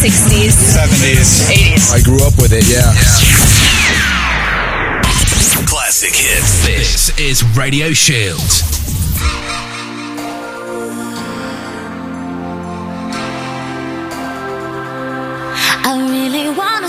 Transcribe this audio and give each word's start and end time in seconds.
60s, 0.00 0.56
70s, 0.56 1.52
80s. 1.52 1.92
I 1.92 2.00
grew 2.00 2.24
up 2.26 2.32
with 2.38 2.54
it, 2.54 2.64
yeah. 2.66 2.88
yeah. 3.20 3.36
Classic 5.66 6.14
hits. 6.14 6.64
This 6.64 7.10
is 7.20 7.44
Radio 7.54 7.92
Shield. 7.92 8.40
I 15.84 16.08
really 16.10 16.48
want 16.56 16.79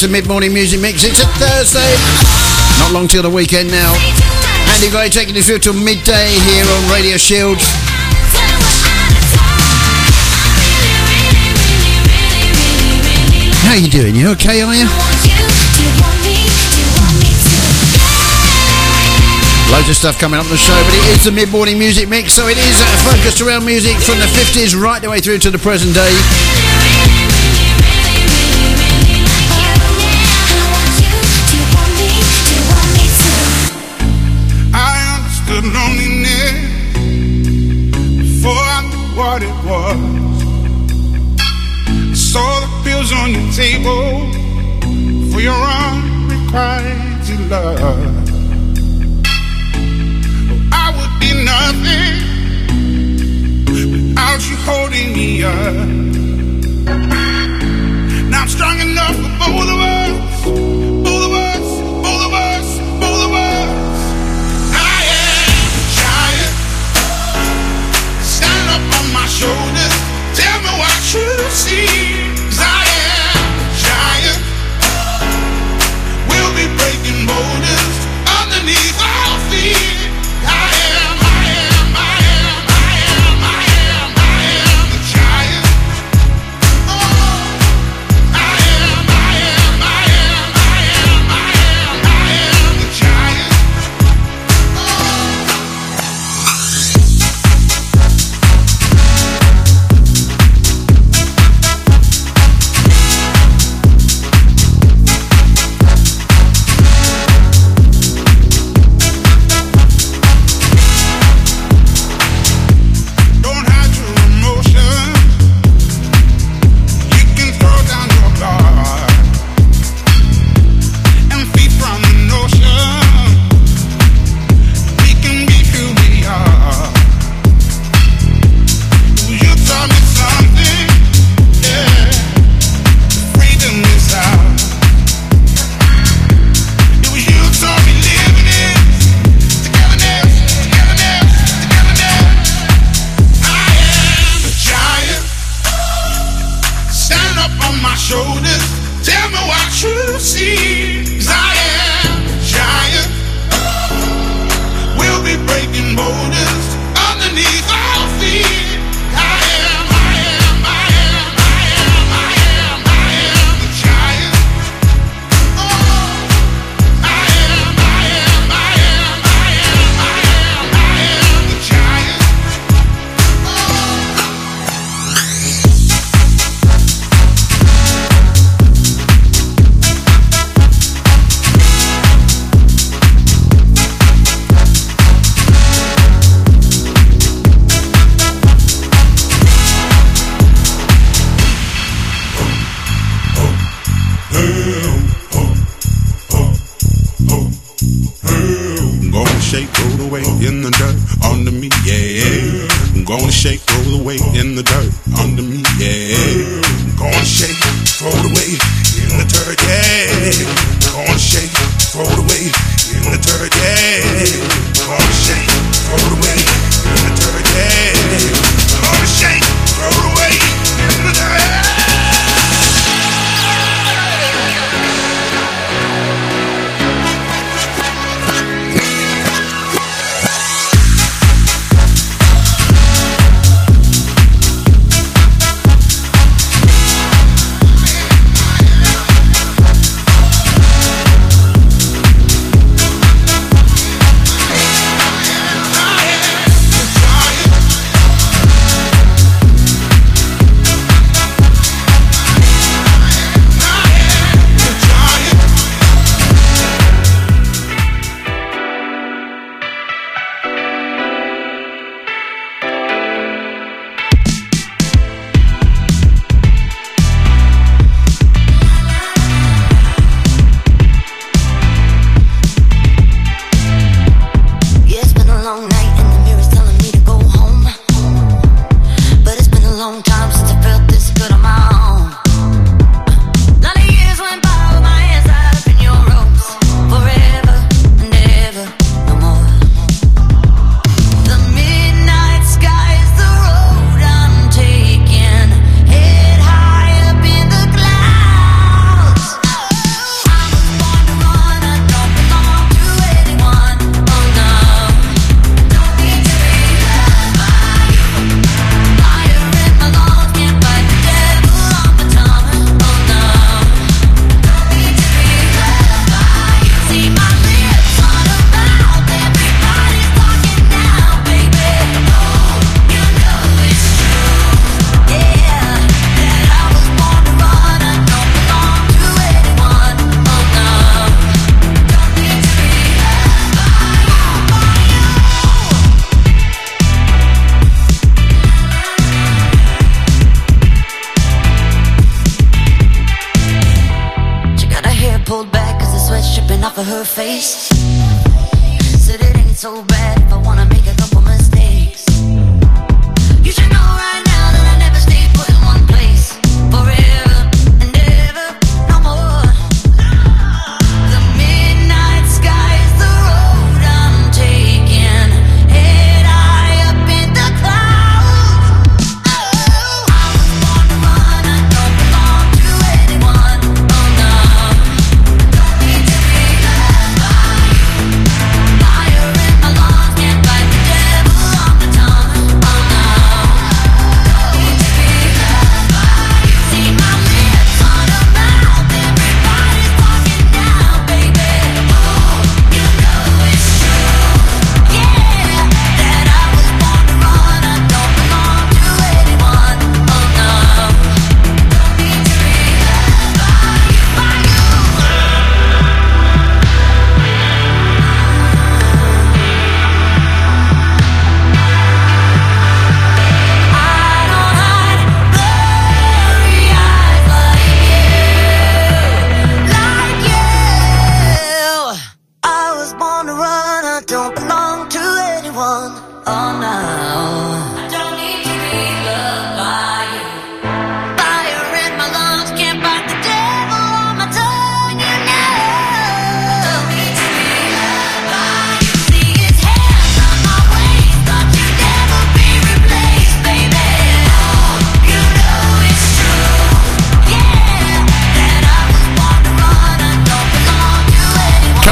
It's 0.00 0.08
a 0.08 0.10
mid 0.10 0.26
morning 0.26 0.54
music 0.54 0.80
mix. 0.80 1.04
It's 1.04 1.20
a 1.20 1.26
Thursday. 1.36 1.92
Not 2.80 2.92
long 2.92 3.06
till 3.06 3.20
the 3.22 3.28
weekend 3.28 3.68
now. 3.68 3.92
Andy 4.72 4.88
Gray 4.88 5.10
taking 5.10 5.36
you 5.36 5.42
through 5.42 5.58
till 5.58 5.74
midday 5.74 6.40
here 6.48 6.64
on 6.64 6.88
Radio 6.88 7.18
Shield. 7.18 7.60
How 13.60 13.76
you 13.76 13.92
doing? 13.92 14.16
You 14.16 14.30
okay, 14.30 14.62
are 14.62 14.72
you? 14.72 14.88
Loads 19.68 19.90
of 19.90 19.96
stuff 19.96 20.18
coming 20.18 20.40
up 20.40 20.46
on 20.46 20.50
the 20.50 20.56
show, 20.56 20.80
but 20.82 20.94
it 20.94 21.20
is 21.20 21.24
the 21.26 21.30
mid-morning 21.30 21.78
music 21.78 22.08
mix, 22.08 22.32
so 22.32 22.48
it 22.48 22.56
is 22.56 22.76
focused 23.04 23.42
around 23.42 23.66
music 23.66 23.98
from 24.00 24.16
the 24.16 24.24
50s 24.32 24.74
right 24.74 25.02
the 25.02 25.10
way 25.10 25.20
through 25.20 25.38
to 25.40 25.50
the 25.50 25.58
present 25.58 25.94
day. 25.94 26.10
what 39.20 39.42
it 39.42 39.56
was. 39.68 40.00
I 41.40 42.14
saw 42.14 42.48
the 42.64 42.70
pills 42.84 43.10
on 43.20 43.28
your 43.36 43.48
table 43.62 44.08
for 45.30 45.40
your 45.48 45.62
unrequited 45.80 47.40
love. 47.50 47.78
Oh, 47.82 48.00
I 50.84 50.86
would 50.96 51.14
be 51.24 51.30
nothing 51.52 52.12
without 53.92 54.40
you 54.48 54.56
holding 54.68 55.08
me 55.18 55.28
up. 55.44 55.88
Now 58.30 58.42
I'm 58.42 58.48
strong 58.48 58.76
enough 58.88 59.16
for 59.22 59.32
both 59.42 59.68
of 59.74 59.80
us. 59.98 60.29
shoulders. 69.40 69.94
Tell 70.36 70.60
me 70.60 70.72
what 70.78 71.14
you 71.14 71.28
see. 71.48 72.19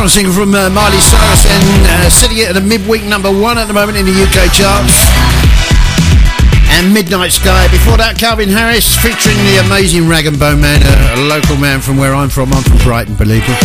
original 0.08 0.32
single 0.32 0.44
from 0.44 0.54
uh, 0.54 0.70
Miley 0.70 1.00
Cyrus 1.00 1.44
and 1.44 1.86
uh, 1.86 2.08
sitting 2.08 2.40
at 2.40 2.56
a 2.56 2.60
midweek 2.60 3.04
number 3.04 3.28
one 3.28 3.58
at 3.58 3.66
the 3.66 3.74
moment 3.74 3.98
in 3.98 4.06
the 4.06 4.12
UK 4.12 4.48
charts. 4.52 4.96
And 6.80 6.94
Midnight 6.94 7.32
Sky. 7.32 7.68
Before 7.68 7.96
that, 7.98 8.16
Calvin 8.16 8.48
Harris 8.48 8.96
featuring 8.96 9.36
the 9.44 9.60
amazing 9.66 10.08
Rag 10.08 10.26
and 10.26 10.38
Bone 10.38 10.60
Man, 10.60 10.80
a, 10.80 11.20
a 11.20 11.28
local 11.28 11.56
man 11.56 11.80
from 11.80 11.96
where 11.96 12.14
I'm 12.14 12.30
from. 12.30 12.52
I'm 12.54 12.62
from 12.62 12.78
Brighton, 12.78 13.16
believe 13.16 13.44
me. 13.48 13.56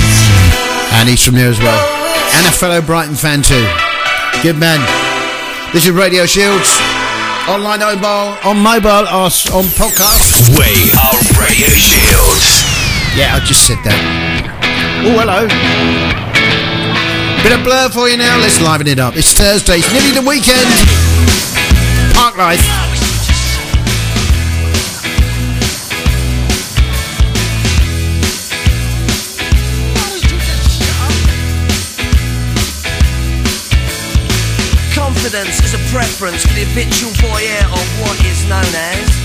And 0.99 1.07
he's 1.07 1.23
from 1.23 1.35
there 1.35 1.47
as 1.47 1.59
well. 1.59 1.79
And 2.35 2.43
a 2.47 2.51
fellow 2.51 2.81
Brighton 2.81 3.15
fan 3.15 3.41
too. 3.41 3.63
Good 4.41 4.57
man. 4.57 4.81
This 5.71 5.85
is 5.85 5.91
Radio 5.91 6.25
Shields. 6.25 6.67
Online 7.47 7.79
mobile, 7.79 8.35
on 8.43 8.57
mobile, 8.59 9.07
on 9.07 9.31
podcast. 9.79 10.51
We 10.59 10.91
are 10.99 11.15
Radio 11.39 11.71
Shields. 11.71 12.67
Yeah, 13.15 13.37
I 13.37 13.39
just 13.45 13.67
said 13.67 13.79
that. 13.85 13.95
Oh, 15.05 15.19
hello. 15.19 16.32
Bit 17.43 17.59
of 17.59 17.63
blur 17.65 17.89
for 17.89 18.07
you 18.07 18.15
now. 18.15 18.39
Let's 18.39 18.61
liven 18.61 18.87
it 18.87 18.99
up. 18.99 19.17
It's 19.17 19.33
Thursday. 19.33 19.79
It's 19.79 19.91
nearly 19.91 20.11
the 20.15 20.23
weekend. 20.23 20.63
Park 22.15 22.37
life. 22.37 22.63
Confidence 34.95 35.59
is 35.65 35.73
a 35.73 35.83
preference 35.91 36.45
for 36.45 36.53
the 36.53 36.63
habitual 36.63 37.11
voyeur 37.19 37.65
of 37.67 37.87
what 37.99 38.15
is 38.23 38.47
known 38.47 38.63
as. 38.71 39.19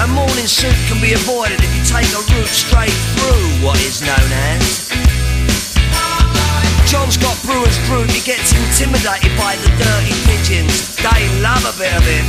A 0.00 0.08
morning 0.08 0.46
suit 0.46 0.72
can 0.88 1.02
be 1.02 1.12
avoided 1.12 1.60
if 1.60 1.68
you 1.76 1.84
take 1.84 2.08
a 2.16 2.22
route 2.32 2.48
straight 2.48 2.96
through 3.20 3.62
what 3.62 3.78
is 3.84 4.00
known 4.00 4.32
as. 4.56 4.89
John's 6.90 7.16
got 7.16 7.40
brewer's 7.44 7.78
fruit, 7.86 8.10
he 8.10 8.20
gets 8.20 8.50
intimidated 8.50 9.30
by 9.38 9.54
the 9.62 9.70
dirty 9.78 10.10
pigeons. 10.26 10.96
They 10.96 11.22
love 11.38 11.62
a 11.62 11.78
bit 11.78 11.94
of 11.94 12.02
him. 12.02 12.26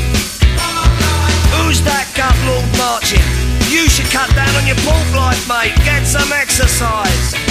Who's 1.57 1.81
that 1.81 2.05
gut 2.13 2.37
lord 2.45 2.69
marching? 2.77 3.25
You 3.73 3.89
should 3.89 4.05
cut 4.13 4.29
down 4.35 4.53
on 4.53 4.67
your 4.67 4.77
pork 4.85 5.09
life, 5.17 5.49
mate. 5.49 5.73
Get 5.83 6.05
some 6.05 6.31
exercise. 6.31 7.50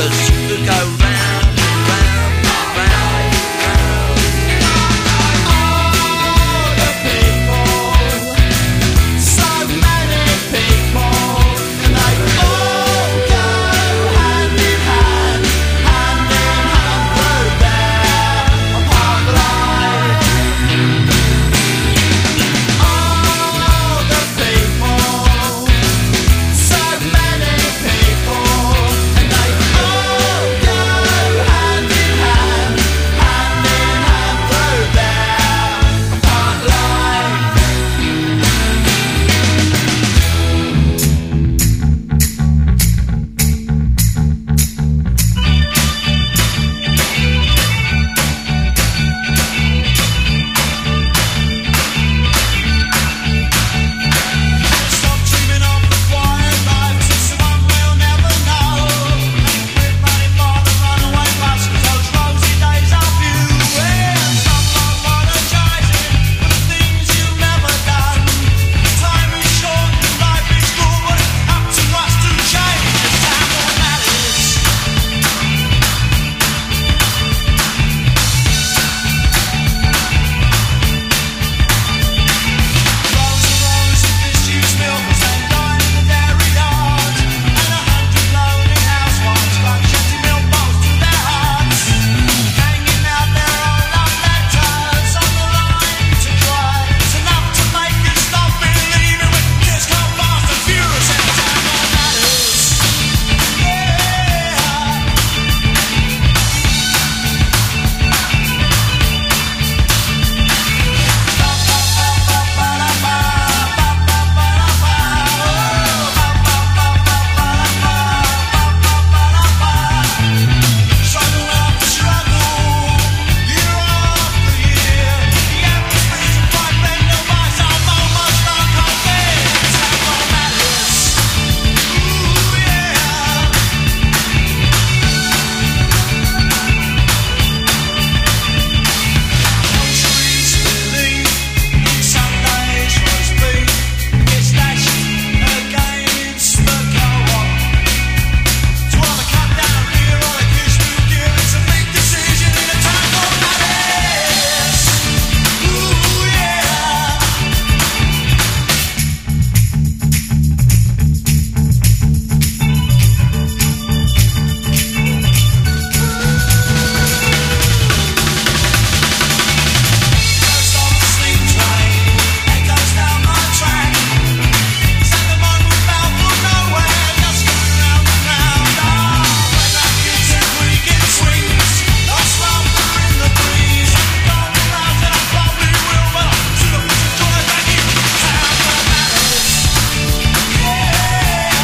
You 0.00 0.39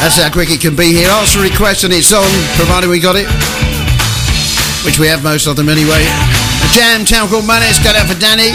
That's 0.07 0.23
how 0.23 0.31
quick 0.31 0.53
it 0.53 0.61
can 0.61 0.77
be 0.77 0.93
here. 0.95 1.09
Ask 1.11 1.37
a 1.37 1.43
request 1.43 1.83
and 1.83 1.93
it's 1.93 2.13
on, 2.13 2.23
provided 2.55 2.89
we 2.89 3.01
got 3.01 3.17
it. 3.17 3.27
Which 4.87 5.01
we 5.01 5.09
have 5.09 5.25
most 5.25 5.49
of 5.49 5.57
them 5.57 5.69
anyway. 5.69 5.99
The 6.63 6.71
Jam, 6.79 7.05
Town 7.05 7.27
Called 7.27 7.45
Malice, 7.45 7.83
got 7.83 7.97
out 7.97 8.07
for 8.07 8.15
Danny. 8.15 8.55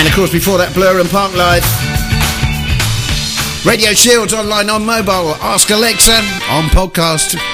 And 0.00 0.08
of 0.08 0.14
course, 0.14 0.32
before 0.32 0.56
that, 0.56 0.72
Blur 0.72 1.00
and 1.00 1.08
Parklife. 1.10 1.68
Radio 3.66 3.92
Shields 3.92 4.32
online 4.32 4.70
on 4.70 4.86
mobile. 4.86 5.36
Ask 5.44 5.68
Alexa 5.68 6.16
on 6.48 6.72
podcast. 6.72 7.51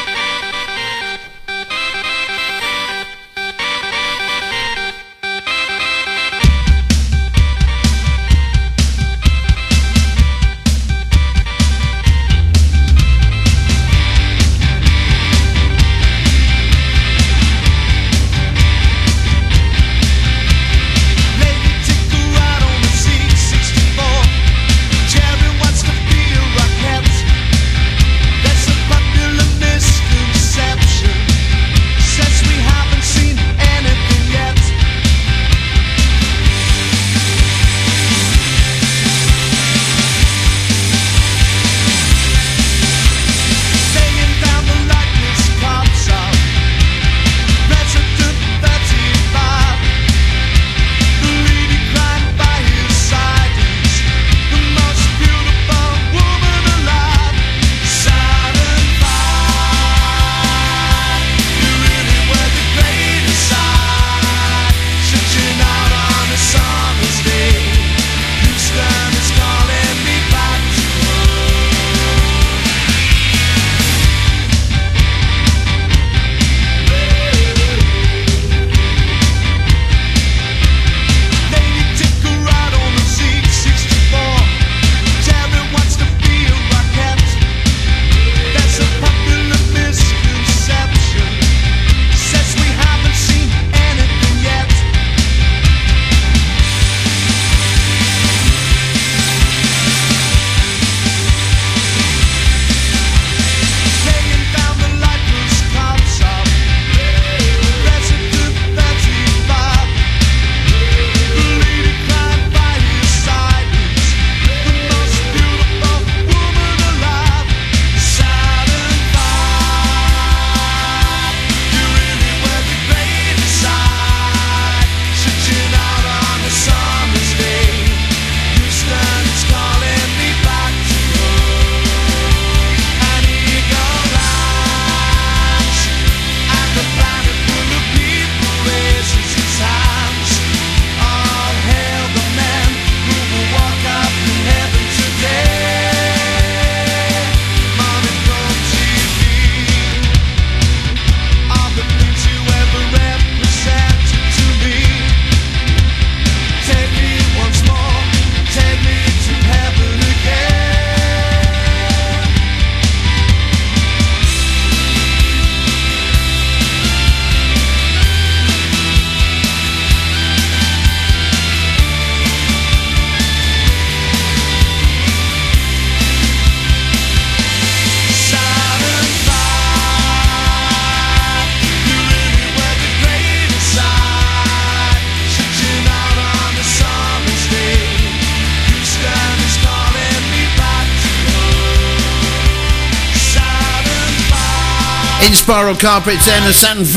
Inspiral 195.29 195.79
Carpets 195.79 196.27
and 196.27 196.47
the 196.49 196.55
Saturn 196.55 196.87
5. 196.87 196.97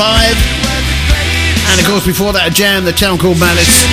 And 1.67 1.81
of 1.81 1.85
course, 1.85 2.05
before 2.05 2.31
that, 2.31 2.47
a 2.47 2.49
jam, 2.49 2.85
the 2.87 2.95
town 2.95 3.19
called 3.19 3.35
Malice. 3.43 3.83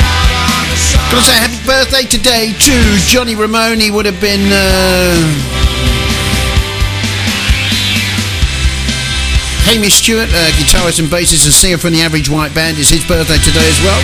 Gotta 1.11 1.27
say 1.27 1.35
happy 1.35 1.59
birthday 1.67 2.07
today 2.07 2.55
to 2.55 2.75
Johnny 3.11 3.35
Ramone. 3.35 3.81
He 3.81 3.91
would 3.91 4.07
have 4.07 4.21
been. 4.21 4.47
Uh, 4.47 5.19
Hamish 9.67 9.97
Stuart, 9.97 10.31
uh, 10.31 10.51
guitarist 10.55 11.03
and 11.03 11.09
bassist 11.11 11.45
and 11.45 11.53
singer 11.53 11.77
from 11.77 11.93
the 11.93 12.01
Average 12.01 12.31
White 12.31 12.55
Band, 12.55 12.79
is 12.79 12.89
his 12.89 13.05
birthday 13.05 13.43
today 13.43 13.67
as 13.67 13.83
well. 13.83 14.01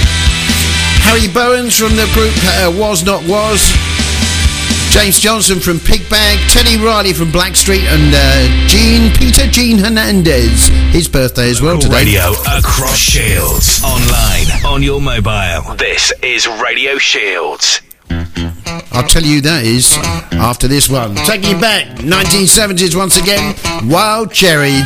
Harry 1.07 1.31
Bowens 1.31 1.79
from 1.79 1.94
the 1.94 2.11
group 2.12 2.35
uh, 2.59 2.75
Was 2.75 3.05
Not 3.05 3.23
Was. 3.23 3.70
James 4.94 5.18
Johnson 5.18 5.59
from 5.59 5.78
Pigbag, 5.78 6.38
Teddy 6.52 6.76
Riley 6.76 7.12
from 7.12 7.33
Blackstreet, 7.33 7.83
and 7.83 8.14
uh, 8.14 8.68
Gene 8.68 9.12
Peter 9.12 9.50
Gene 9.50 9.76
Hernandez. 9.76 10.68
His 10.94 11.09
birthday 11.09 11.50
as 11.50 11.61
well 11.61 11.80
today. 11.80 12.04
Radio 12.04 12.30
across 12.57 12.96
Shields. 12.96 13.83
Online, 13.83 14.64
on 14.64 14.85
your 14.85 15.00
mobile. 15.00 15.74
This 15.74 16.12
is 16.22 16.46
Radio 16.46 16.96
Shields. 16.98 17.80
I'll 18.92 19.02
tell 19.09 19.24
you 19.24 19.40
that 19.40 19.64
is 19.64 19.98
after 20.33 20.68
this 20.68 20.88
one. 20.88 21.16
Taking 21.16 21.50
you 21.57 21.61
back, 21.61 21.98
1970s 21.98 22.94
once 22.94 23.16
again. 23.20 23.57
Wild 23.90 24.33
Cherry. 24.33 24.80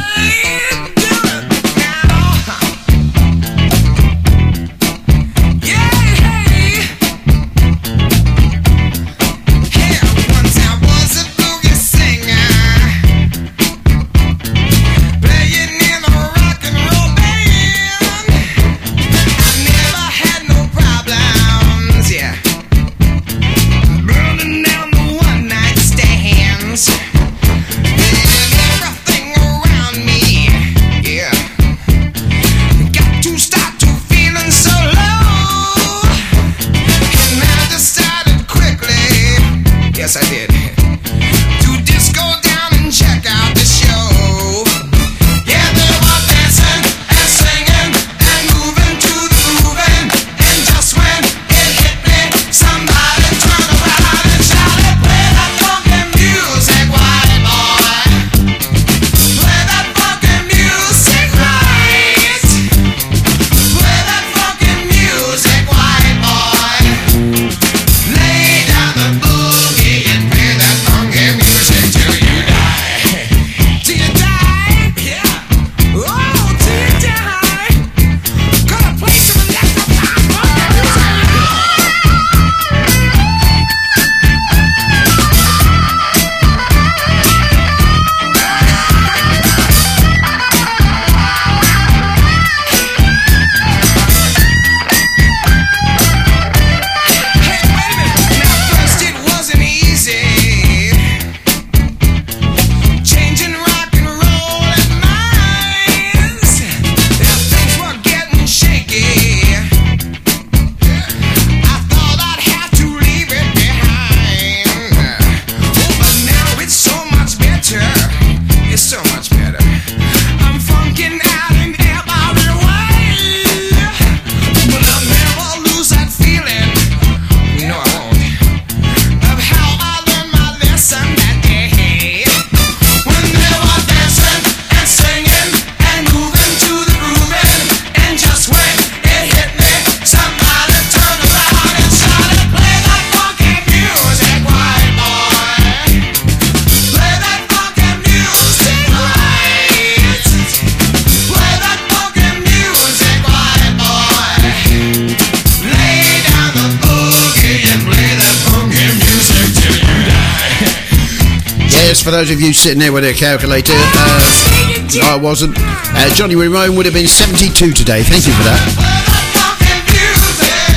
Sitting 162.59 162.81
there 162.81 162.93
with 162.93 163.05
a 163.05 163.15
calculator. 163.15 163.73
Uh, 163.73 164.89
no, 164.97 165.07
I 165.07 165.17
wasn't. 165.17 165.55
Uh, 165.59 166.13
Johnny 166.15 166.35
Ramone 166.35 166.75
would 166.77 166.87
have 166.87 166.95
been 166.95 167.07
72 167.07 167.73
today. 167.73 168.03
Thank 168.03 168.27
you 168.27 168.33
for 168.33 168.43
that. 168.43 168.59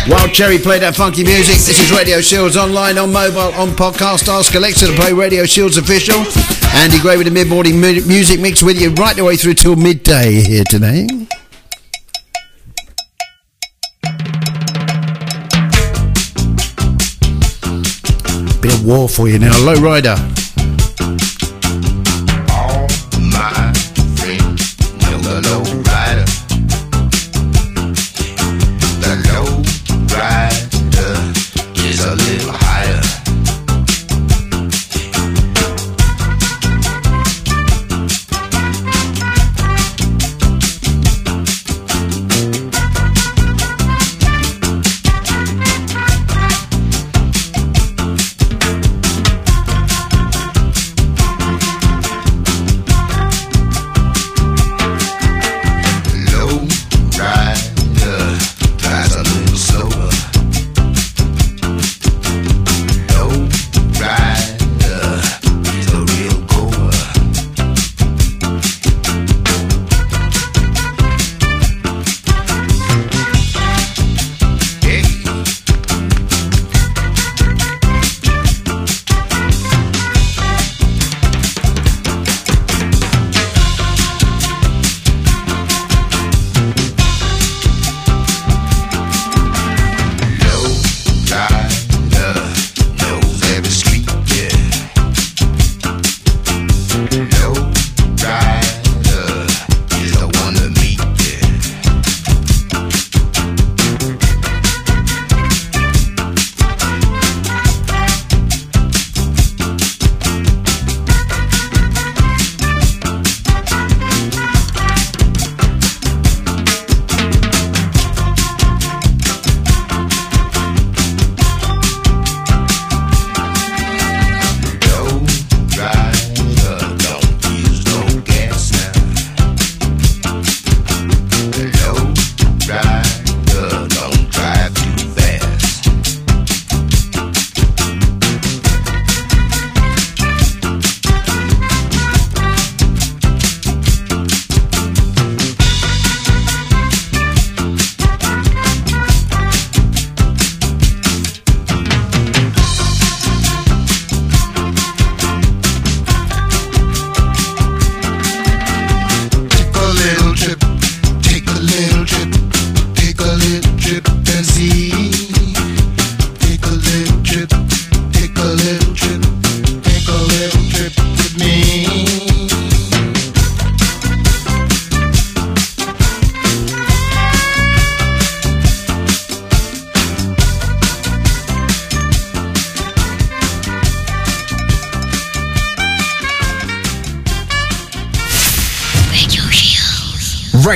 Wild 0.07 0.31
Cherry 0.31 0.57
played 0.59 0.83
that 0.83 0.95
funky 0.95 1.23
music. 1.23 1.55
This 1.57 1.79
is 1.81 1.91
Radio 1.91 2.21
Shields 2.21 2.55
online, 2.55 2.97
on 2.97 3.11
mobile, 3.11 3.53
on 3.59 3.69
podcast. 3.69 4.27
Ask 4.27 4.53
Alexa 4.53 4.87
to 4.87 4.93
play 4.93 5.11
Radio 5.13 5.45
Shields 5.45 5.77
official. 5.77 6.21
Andy 6.77 6.99
Gray 6.99 7.17
with 7.17 7.25
the 7.25 7.33
mid 7.33 7.47
morning 7.47 7.81
mu- 7.81 8.05
music 8.05 8.39
mix 8.39 8.61
with 8.61 8.79
you 8.79 8.91
right 8.93 9.15
the 9.15 9.23
way 9.23 9.35
through 9.35 9.55
till 9.55 9.75
midday 9.75 10.41
here 10.41 10.63
today. 10.69 11.07
Bit 18.61 18.73
of 18.75 18.85
war 18.85 19.09
for 19.09 19.27
you 19.27 19.39
now. 19.39 19.57
Low 19.63 19.73
rider. 19.81 20.15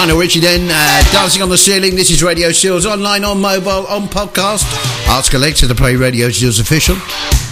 Lionel 0.05 0.21
Richie 0.21 0.41
then, 0.41 0.69
uh, 0.71 1.03
Dancing 1.13 1.41
on 1.41 1.49
the 1.49 1.57
Ceiling. 1.57 1.97
This 1.97 2.11
is 2.11 2.23
Radio 2.23 2.53
Shields 2.53 2.85
online, 2.85 3.25
on 3.25 3.41
mobile, 3.41 3.87
on 3.87 4.03
podcast. 4.03 4.65
Ask 5.09 5.33
Alexa 5.33 5.67
to 5.67 5.75
play 5.75 5.97
Radio 5.97 6.29
Shields 6.29 6.61
official. 6.61 6.95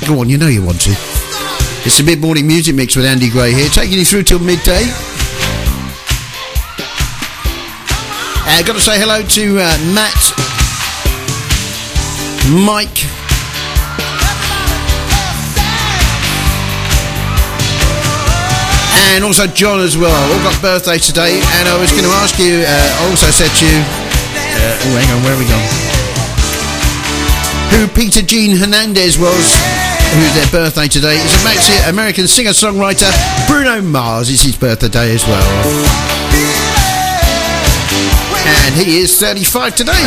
Go 0.06 0.20
on, 0.20 0.28
you 0.28 0.36
know 0.36 0.48
you 0.48 0.62
want 0.62 0.78
to. 0.82 0.90
It's 1.86 1.96
the 1.96 2.04
mid 2.04 2.20
morning 2.20 2.46
music 2.46 2.74
mix 2.74 2.94
with 2.94 3.06
Andy 3.06 3.30
Gray 3.30 3.54
here, 3.54 3.70
taking 3.70 3.96
you 3.96 4.04
through 4.04 4.24
till 4.24 4.38
midday. 4.38 4.82
Uh, 8.44 8.62
got 8.66 8.74
to 8.74 8.80
say 8.80 9.00
hello 9.00 9.22
to 9.22 9.58
uh, 9.58 9.78
Matt, 9.94 10.12
Mike, 12.52 13.08
and 19.14 19.24
also 19.24 19.46
John 19.46 19.80
as 19.80 19.96
well. 19.96 20.12
All 20.32 20.42
got 20.42 20.60
birthdays 20.62 21.06
today, 21.06 21.40
and 21.60 21.68
I 21.68 21.78
was 21.78 21.90
going 21.92 22.04
to 22.04 22.14
ask 22.22 22.38
you. 22.38 22.64
Uh, 22.66 23.00
I 23.00 23.10
also 23.10 23.28
said 23.30 23.50
to 23.50 23.64
you. 23.64 23.78
Uh, 23.78 24.84
oh, 24.84 24.94
hang 24.96 25.08
on, 25.12 25.22
where 25.24 25.34
are 25.34 25.40
we 25.40 25.48
gone? 25.48 25.66
Who 27.72 27.88
Peter 27.88 28.22
Gene 28.22 28.56
Hernandez 28.56 29.18
was, 29.18 29.56
who's 30.12 30.32
their 30.34 30.50
birthday 30.52 30.88
today. 30.88 31.16
It's 31.16 31.86
a 31.86 31.90
American 31.90 32.28
singer-songwriter. 32.28 33.10
Bruno 33.48 33.80
Mars 33.80 34.28
is 34.28 34.42
his 34.42 34.56
birthday 34.56 34.88
day 34.88 35.14
as 35.14 35.26
well, 35.26 35.42
and 38.44 38.74
he 38.74 38.98
is 38.98 39.18
35 39.18 39.74
today. 39.74 40.02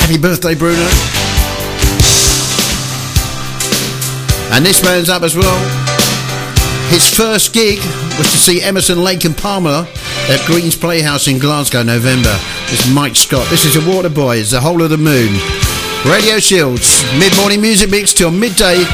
Happy 0.00 0.18
birthday, 0.18 0.54
Bruno. 0.54 1.25
And 4.52 4.64
this 4.64 4.82
man's 4.82 5.08
up 5.08 5.22
as 5.22 5.36
well. 5.36 5.58
His 6.88 7.08
first 7.08 7.52
gig 7.52 7.78
was 8.16 8.30
to 8.30 8.38
see 8.38 8.62
Emerson, 8.62 9.02
Lake 9.02 9.24
and 9.24 9.36
Palmer 9.36 9.86
at 10.28 10.46
Green's 10.46 10.76
Playhouse 10.76 11.26
in 11.28 11.38
Glasgow, 11.38 11.82
November. 11.82 12.34
This 12.70 12.86
is 12.86 12.94
Mike 12.94 13.16
Scott. 13.16 13.48
This 13.50 13.64
is 13.64 13.74
the 13.74 13.80
Waterboys, 13.80 14.52
The 14.52 14.60
Whole 14.60 14.82
of 14.82 14.90
the 14.90 14.96
Moon. 14.96 15.34
Radio 16.06 16.38
Shields, 16.38 17.02
mid-morning 17.18 17.60
music 17.60 17.90
mix 17.90 18.12
till 18.14 18.30
midday. 18.30 18.84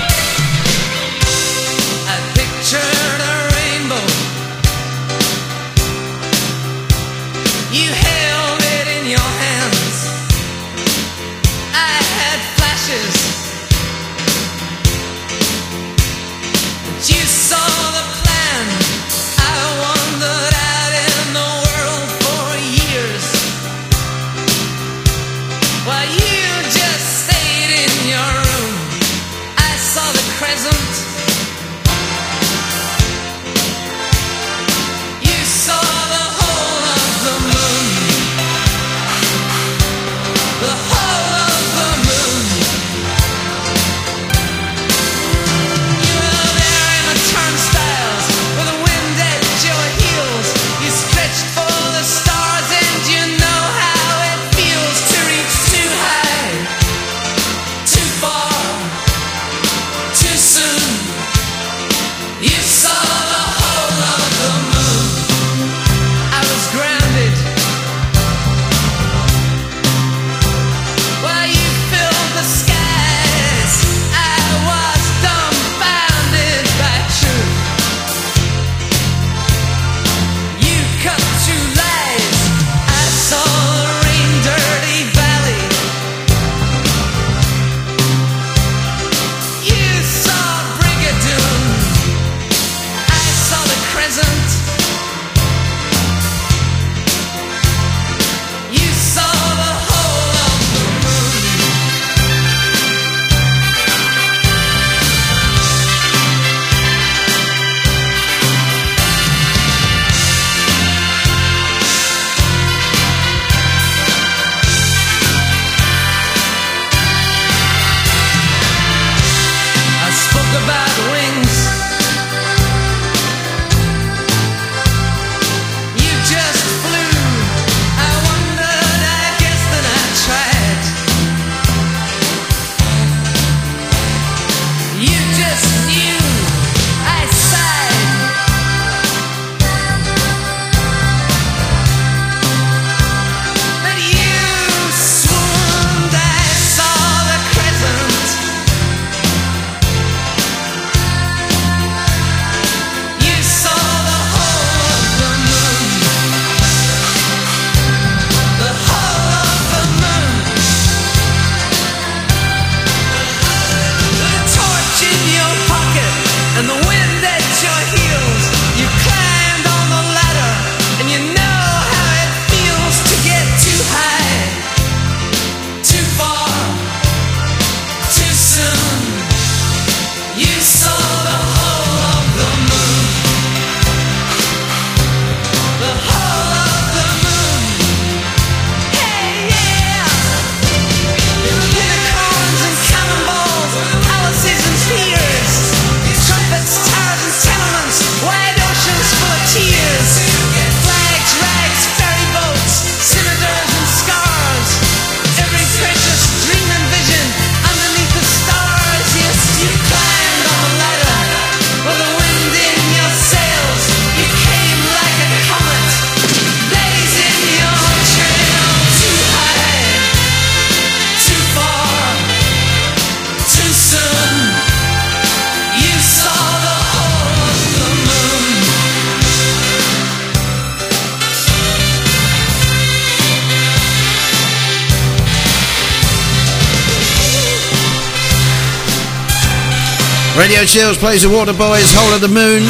Chills 240.72 240.96
plays 240.96 241.20
the 241.20 241.28
Waterboys, 241.28 241.92
Whole 241.92 242.14
of 242.14 242.22
the 242.22 242.28
Moon. 242.32 242.64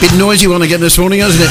Bit 0.00 0.16
noisy 0.16 0.46
one 0.46 0.62
again 0.62 0.78
this 0.80 0.96
morning, 0.96 1.18
isn't 1.18 1.42
it? 1.42 1.50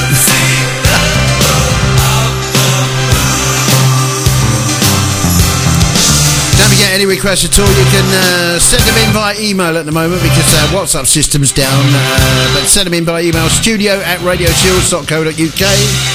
Don't 6.56 6.70
forget 6.72 6.92
any 6.96 7.04
requests 7.04 7.44
at 7.44 7.58
all. 7.60 7.68
You 7.68 7.84
can 7.92 8.08
uh, 8.08 8.58
send 8.58 8.80
them 8.88 8.96
in 9.04 9.12
via 9.12 9.36
email 9.38 9.76
at 9.76 9.84
the 9.84 9.92
moment 9.92 10.22
because 10.22 10.48
uh, 10.48 10.72
WhatsApp 10.72 11.04
system's 11.04 11.52
down. 11.52 11.84
Uh, 11.92 12.54
but 12.54 12.68
send 12.68 12.86
them 12.86 12.94
in 12.94 13.04
by 13.04 13.20
email 13.20 13.50
studio 13.50 14.00
at 14.00 14.18
radioshields.co.uk. 14.20 16.11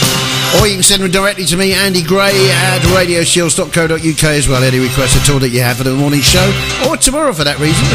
Or 0.59 0.67
you 0.67 0.75
can 0.75 0.83
send 0.83 1.03
them 1.03 1.11
directly 1.11 1.45
to 1.45 1.57
me, 1.57 1.73
Andy 1.73 2.01
Gray, 2.01 2.49
at 2.49 2.81
radioshields.co.uk 2.95 4.23
as 4.23 4.47
well. 4.47 4.63
Any 4.63 4.79
requests 4.79 5.15
at 5.15 5.29
all 5.29 5.39
that 5.39 5.49
you 5.49 5.61
have 5.61 5.77
for 5.77 5.83
the 5.83 5.93
morning 5.93 6.21
show, 6.21 6.45
or 6.89 6.97
tomorrow 6.97 7.31
for 7.33 7.43
that 7.43 7.59
reason. 7.59 7.85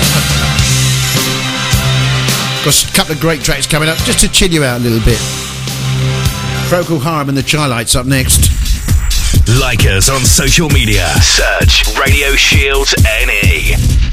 Got 2.64 2.88
a 2.88 2.92
couple 2.96 3.14
of 3.14 3.20
great 3.20 3.40
tracks 3.40 3.66
coming 3.66 3.88
up 3.88 3.98
just 3.98 4.20
to 4.20 4.28
chill 4.28 4.50
you 4.50 4.62
out 4.62 4.80
a 4.80 4.82
little 4.84 5.04
bit. 5.04 5.18
Procol 6.70 7.02
Harum 7.02 7.28
and 7.28 7.36
the 7.36 7.42
Chi-Lites 7.42 7.96
up 7.96 8.06
next. 8.06 8.50
Like 9.60 9.80
us 9.80 10.08
on 10.08 10.20
social 10.20 10.68
media. 10.68 11.08
Search 11.20 11.84
Radio 11.98 12.36
Shields. 12.36 12.94
NE. 13.02 14.11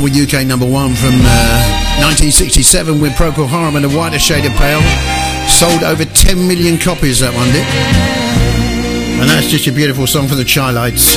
Soul 0.00 0.04
with 0.04 0.16
UK 0.34 0.46
number 0.46 0.66
one 0.66 0.94
from 0.94 1.14
uh, 1.14 2.00
1967 2.00 3.00
with 3.00 3.12
Procol 3.12 3.46
Harum 3.46 3.76
and 3.76 3.84
a 3.84 3.88
whiter 3.88 4.18
shade 4.18 4.44
of 4.44 4.52
pale. 4.52 4.80
Sold 5.48 5.82
over 5.82 6.04
10 6.04 6.48
million 6.48 6.78
copies, 6.78 7.20
that 7.20 7.34
one 7.34 7.48
did. 7.48 7.64
And 9.20 9.28
that's 9.28 9.48
just 9.48 9.66
a 9.66 9.72
beautiful 9.72 10.06
song 10.06 10.26
from 10.28 10.38
the 10.38 10.44
Chi-Lites 10.44 11.14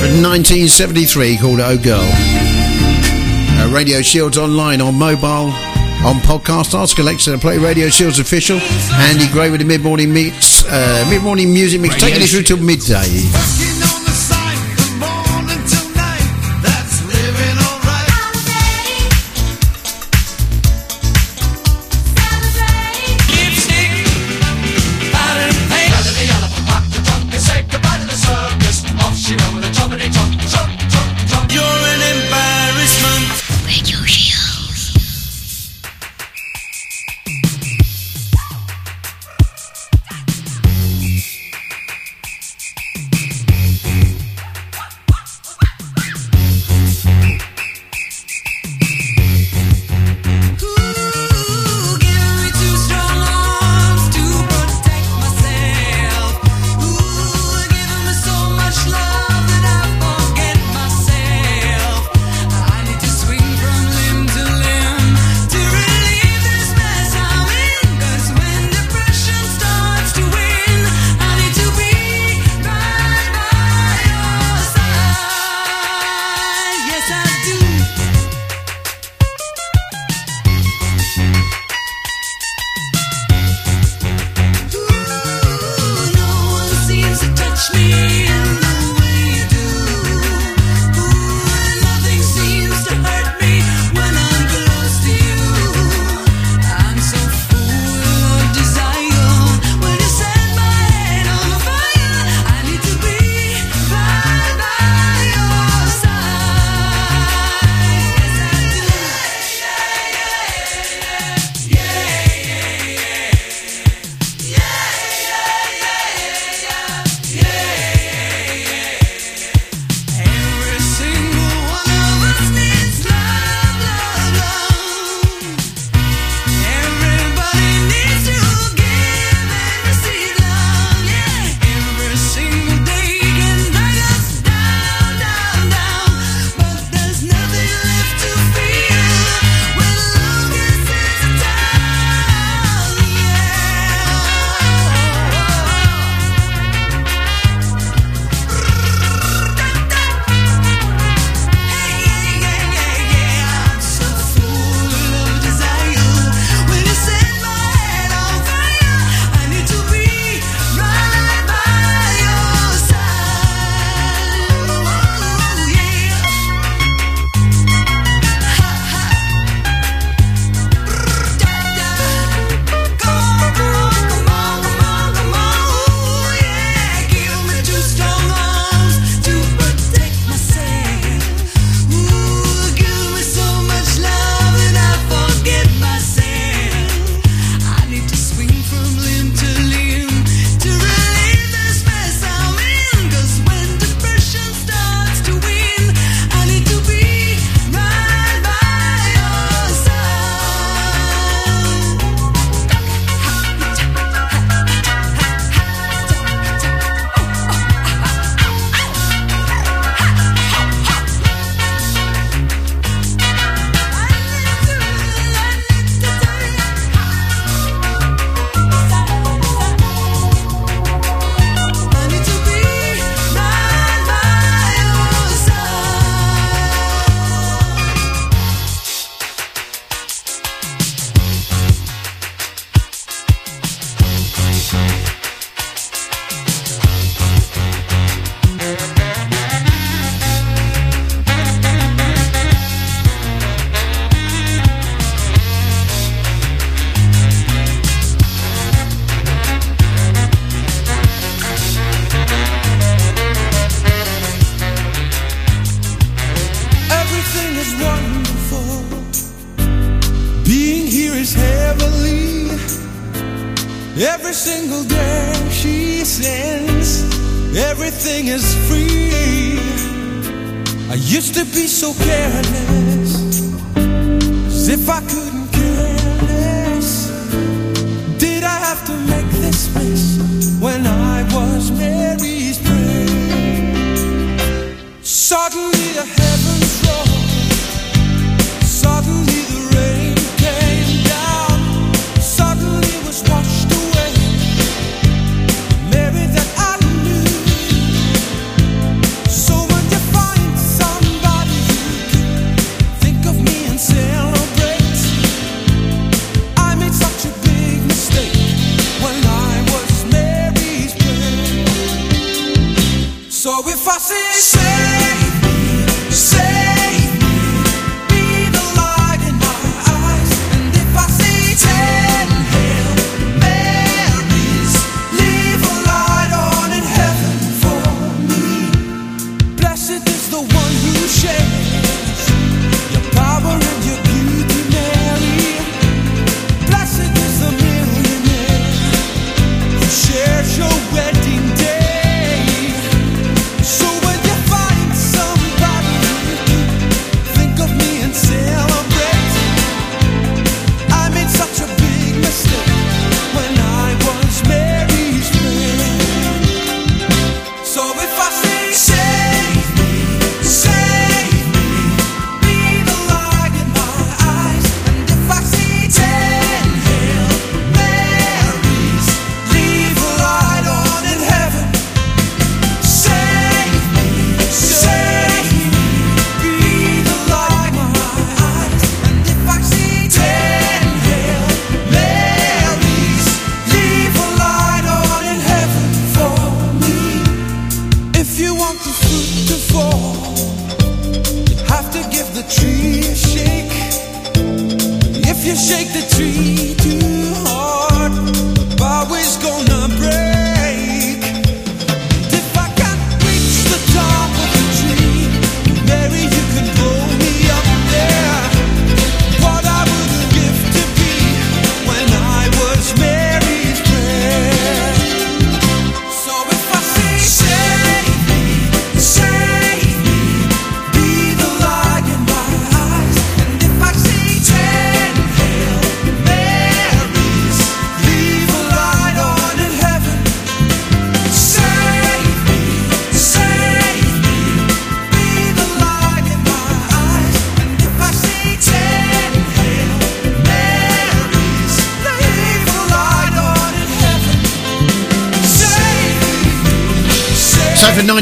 from 0.00 0.22
1973 0.22 1.38
called 1.38 1.60
Oh 1.60 1.78
Girl. 1.78 2.02
Uh, 2.02 3.70
Radio 3.72 4.02
Shields 4.02 4.38
online, 4.38 4.80
on 4.80 4.94
mobile, 4.96 5.50
on 6.02 6.16
podcast, 6.26 6.74
Ask 6.74 6.98
Alexa 6.98 7.32
to 7.32 7.38
play 7.38 7.58
Radio 7.58 7.88
Shields 7.88 8.18
official. 8.18 8.58
Andy 8.58 9.28
Gray 9.28 9.50
with 9.50 9.60
the 9.60 9.66
mid 9.66 9.82
morning 9.82 10.12
meets, 10.12 10.64
uh, 10.64 11.06
mid 11.08 11.22
morning 11.22 11.52
music 11.52 11.80
mix, 11.80 11.94
taking 11.96 12.22
it 12.22 12.28
through 12.28 12.42
till 12.42 12.56
midday. 12.58 13.06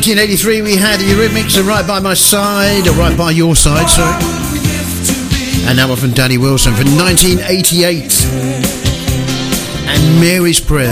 1983, 0.03 0.63
we 0.63 0.75
had 0.75 0.99
Eurythmics 0.99 1.57
and 1.57 1.65
Right 1.65 1.87
By 1.87 2.01
My 2.01 2.15
Side, 2.15 2.89
or 2.89 2.93
Right 2.95 3.17
By 3.17 3.31
Your 3.31 3.55
Side, 3.55 3.89
sorry. 3.89 4.21
And 5.69 5.77
now 5.77 5.89
we're 5.89 5.95
from 5.95 6.11
Danny 6.11 6.39
Wilson 6.39 6.75
from 6.75 6.87
1988. 6.99 8.27
And 9.87 10.21
Mary's 10.21 10.59
Prayer. 10.59 10.89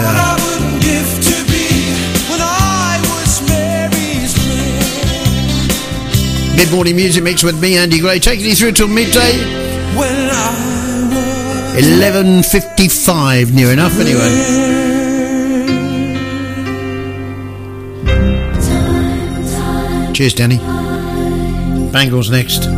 Mid 6.55 6.71
morning 6.71 6.95
music 6.95 7.25
mix 7.25 7.43
with 7.43 7.61
me, 7.61 7.79
Andy 7.79 7.99
Gray, 7.99 8.21
taking 8.21 8.47
you 8.47 8.55
through 8.55 8.71
till 8.71 8.87
midday. 8.87 9.33
11.55, 11.75 13.53
near 13.53 13.73
enough, 13.73 13.99
anyway. 13.99 14.80
Cheers, 20.21 20.35
Danny. 20.35 20.59
Bangles 21.93 22.31
next. 22.31 22.69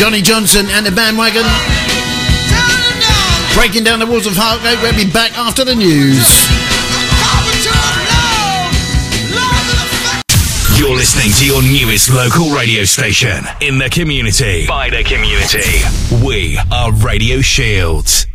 Johnny 0.00 0.22
Johnson 0.22 0.64
and 0.70 0.86
the 0.86 0.90
bandwagon. 0.90 1.44
Breaking 3.52 3.84
down 3.84 3.98
the 3.98 4.06
walls 4.06 4.24
of 4.24 4.32
Heartache. 4.34 4.80
We'll 4.80 4.96
be 4.96 5.12
back 5.12 5.36
after 5.36 5.62
the 5.62 5.74
news. 5.74 6.24
You're 10.78 10.96
listening 10.96 11.32
to 11.32 11.44
your 11.44 11.60
newest 11.60 12.08
local 12.08 12.48
radio 12.48 12.84
station 12.84 13.44
in 13.60 13.76
the 13.76 13.90
community. 13.90 14.66
By 14.66 14.88
the 14.88 15.04
community. 15.04 15.82
We 16.24 16.58
are 16.72 16.92
Radio 16.92 17.42
Shields. 17.42 18.26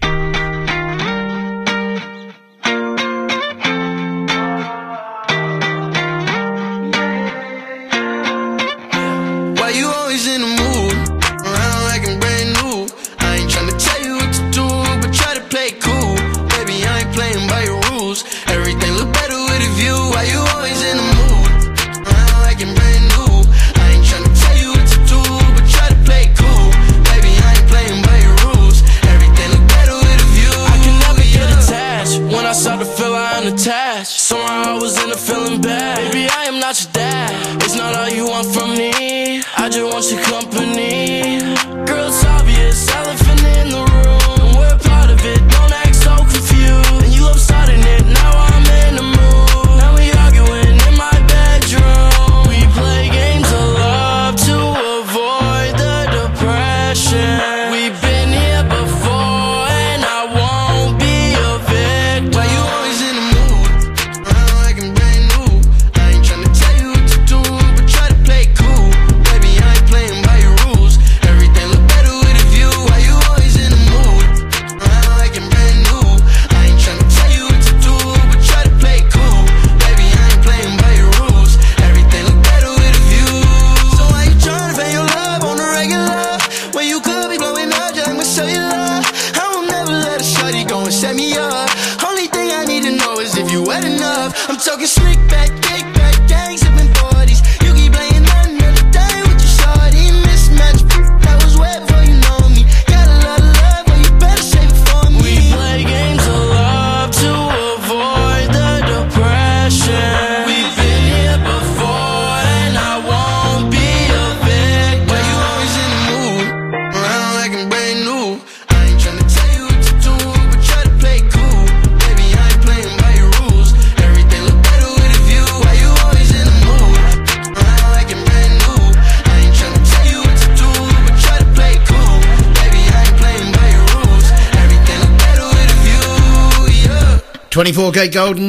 Golden. 138.16 138.47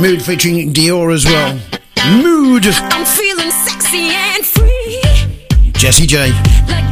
Mood 0.00 0.22
featuring 0.22 0.72
Dior 0.72 1.12
as 1.12 1.26
well. 1.26 1.52
Mood. 2.22 2.64
I'm 2.66 3.04
feeling 3.04 3.50
sexy 3.50 4.08
and 4.08 4.42
free. 4.42 5.02
Jessie 5.72 6.06
J. 6.06 6.30
Like 6.66 6.83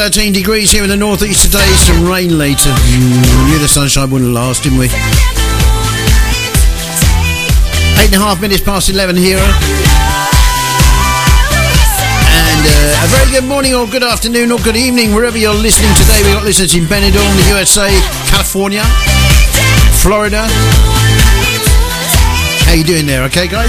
13 0.00 0.32
degrees 0.32 0.72
here 0.72 0.82
in 0.82 0.88
the 0.88 0.96
northeast 0.96 1.44
today. 1.44 1.68
Some 1.76 2.08
rain 2.08 2.38
later. 2.38 2.70
Mm, 2.70 3.50
knew 3.50 3.58
the 3.58 3.68
sunshine 3.68 4.08
wouldn't 4.08 4.32
last, 4.32 4.62
didn't 4.62 4.78
we? 4.78 4.86
Eight 8.00 8.08
and 8.08 8.16
a 8.16 8.24
half 8.24 8.40
minutes 8.40 8.62
past 8.62 8.88
11 8.88 9.14
here. 9.14 9.36
And 9.36 9.44
uh, 12.64 13.04
a 13.04 13.08
very 13.12 13.30
good 13.30 13.44
morning, 13.44 13.74
or 13.74 13.86
good 13.86 14.02
afternoon, 14.02 14.50
or 14.52 14.58
good 14.60 14.74
evening, 14.74 15.12
wherever 15.12 15.36
you're 15.36 15.52
listening 15.52 15.92
today. 16.00 16.16
We've 16.24 16.32
got 16.32 16.44
listeners 16.44 16.74
in 16.74 16.84
Benidorm, 16.84 17.36
the 17.36 17.60
USA, 17.60 17.92
California, 18.32 18.84
Florida. 20.00 20.48
How 22.64 22.72
you 22.72 22.84
doing 22.84 23.04
there? 23.04 23.24
Okay, 23.24 23.48
guys. 23.48 23.68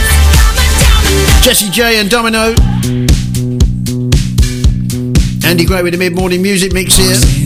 Jessie 1.44 1.70
J 1.70 2.00
and 2.00 2.10
Domino. 2.10 2.56
Andy 5.52 5.66
Gray 5.66 5.84
with 5.84 5.92
the 5.92 5.98
mid 5.98 6.16
morning 6.16 6.42
music 6.42 6.72
mix 6.72 6.96
here. 6.96 7.41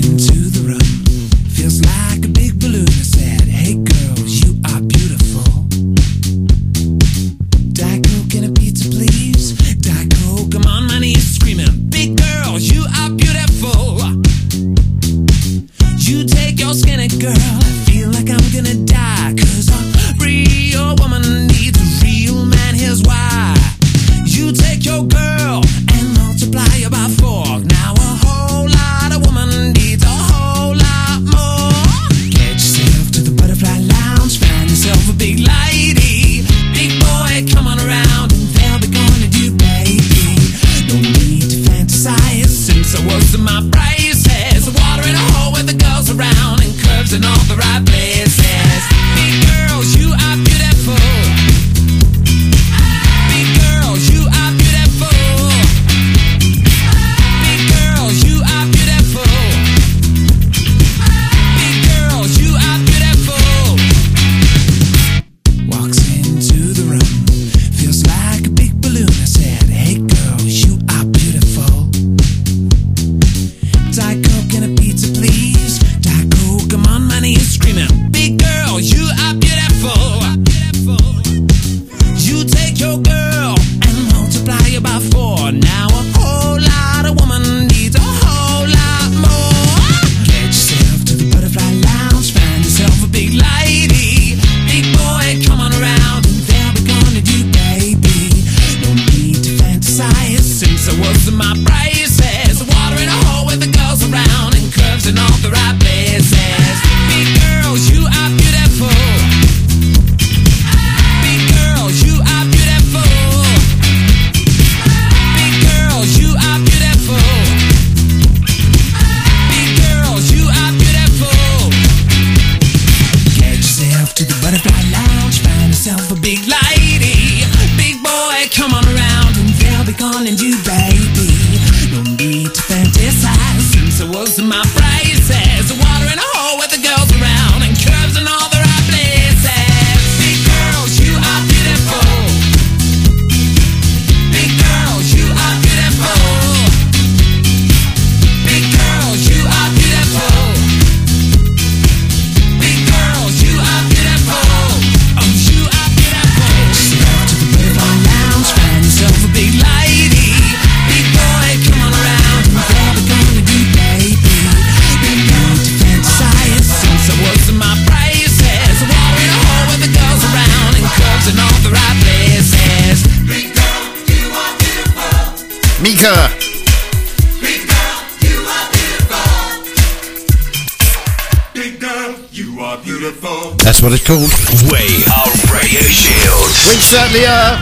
what 183.86 183.94
it's 183.94 184.04
called. 184.04 184.32
We 184.72 185.06
are 185.14 185.30
Radio 185.54 185.80
Shields. 185.82 186.66
We 186.66 186.82
certainly 186.82 187.24
are. 187.28 187.54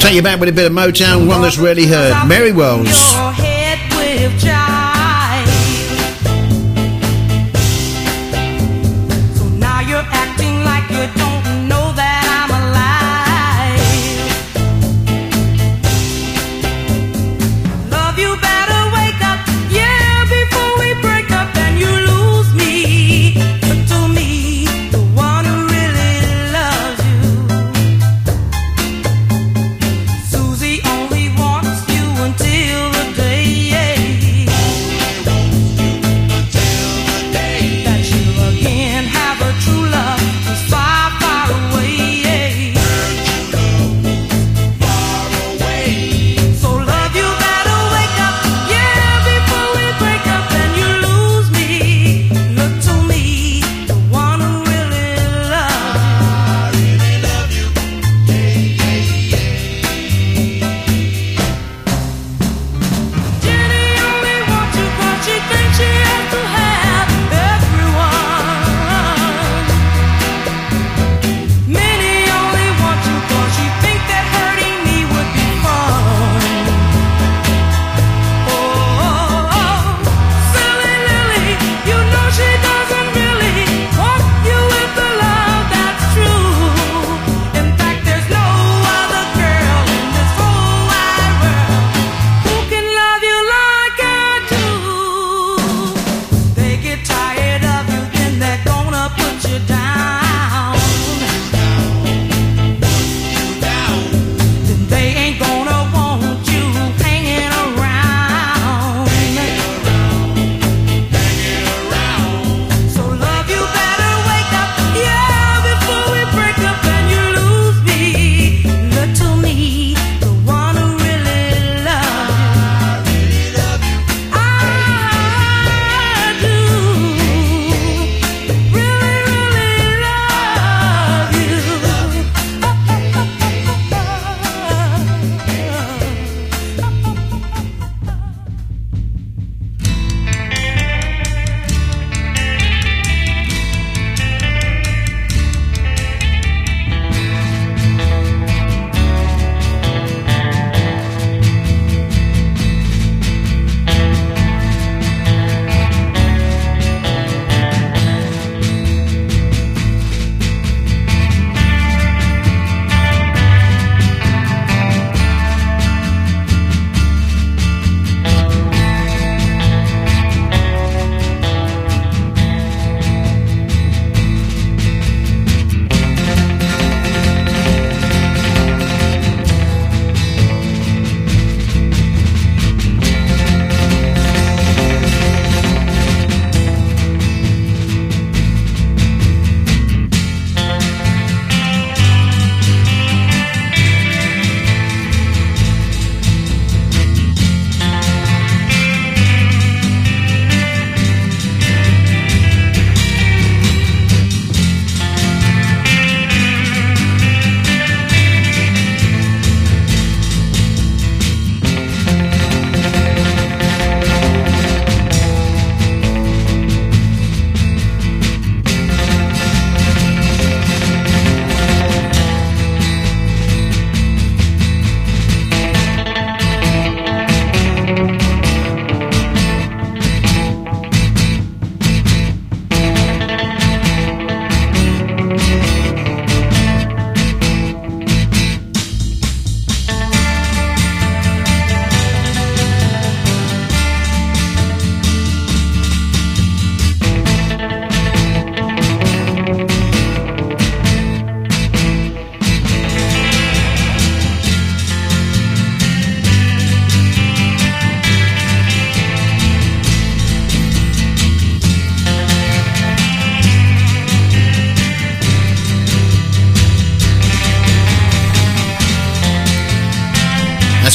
Take 0.00 0.14
you 0.14 0.22
back 0.22 0.40
with 0.40 0.48
a 0.48 0.52
bit 0.52 0.66
of 0.66 0.72
Motown, 0.72 1.28
one 1.28 1.42
that's 1.42 1.58
really 1.58 1.86
heard. 1.86 2.26
Mary 2.26 2.50
Wells. 2.50 2.88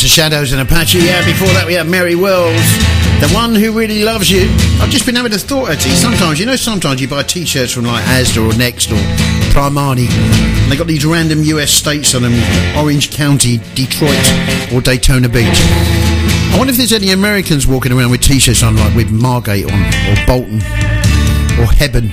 Shadows 0.09 0.51
and 0.53 0.61
Apache. 0.61 0.97
Yeah, 0.97 1.23
before 1.23 1.49
that 1.49 1.67
we 1.67 1.75
had 1.75 1.87
Mary 1.87 2.15
Wells, 2.15 2.57
the 3.21 3.29
one 3.31 3.53
who 3.53 3.71
really 3.71 4.03
loves 4.03 4.29
you. 4.29 4.49
I've 4.81 4.89
just 4.89 5.05
been 5.05 5.15
having 5.15 5.31
a 5.33 5.37
thought 5.37 5.69
actually. 5.69 5.93
Sometimes, 5.93 6.39
you 6.39 6.47
know, 6.47 6.55
sometimes 6.55 6.99
you 6.99 7.07
buy 7.07 7.21
t-shirts 7.21 7.71
from 7.71 7.85
like 7.85 8.03
Asda 8.05 8.41
or 8.41 8.57
Next 8.57 8.91
or 8.91 8.97
Primani, 9.53 10.09
and 10.09 10.71
they 10.71 10.75
got 10.75 10.87
these 10.87 11.05
random 11.05 11.43
US 11.43 11.69
states 11.69 12.15
on 12.15 12.23
them: 12.23 12.33
Orange 12.75 13.11
County, 13.11 13.59
Detroit, 13.75 14.17
or 14.73 14.81
Daytona 14.81 15.29
Beach. 15.29 15.45
I 15.47 16.55
wonder 16.57 16.71
if 16.71 16.77
there's 16.77 16.93
any 16.93 17.11
Americans 17.11 17.67
walking 17.67 17.91
around 17.91 18.09
with 18.09 18.21
t-shirts 18.21 18.63
on, 18.63 18.75
like 18.77 18.95
with 18.95 19.11
Margate 19.11 19.71
on, 19.71 19.79
or 19.79 20.25
Bolton, 20.25 20.57
or 21.61 21.69
Hebburn. 21.69 22.09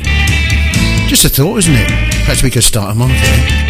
Just 1.08 1.24
a 1.24 1.30
thought, 1.30 1.56
isn't 1.58 1.74
it? 1.74 1.88
Perhaps 1.88 2.42
we 2.42 2.50
could 2.50 2.62
start 2.62 2.92
a 2.92 2.94
month. 2.94 3.65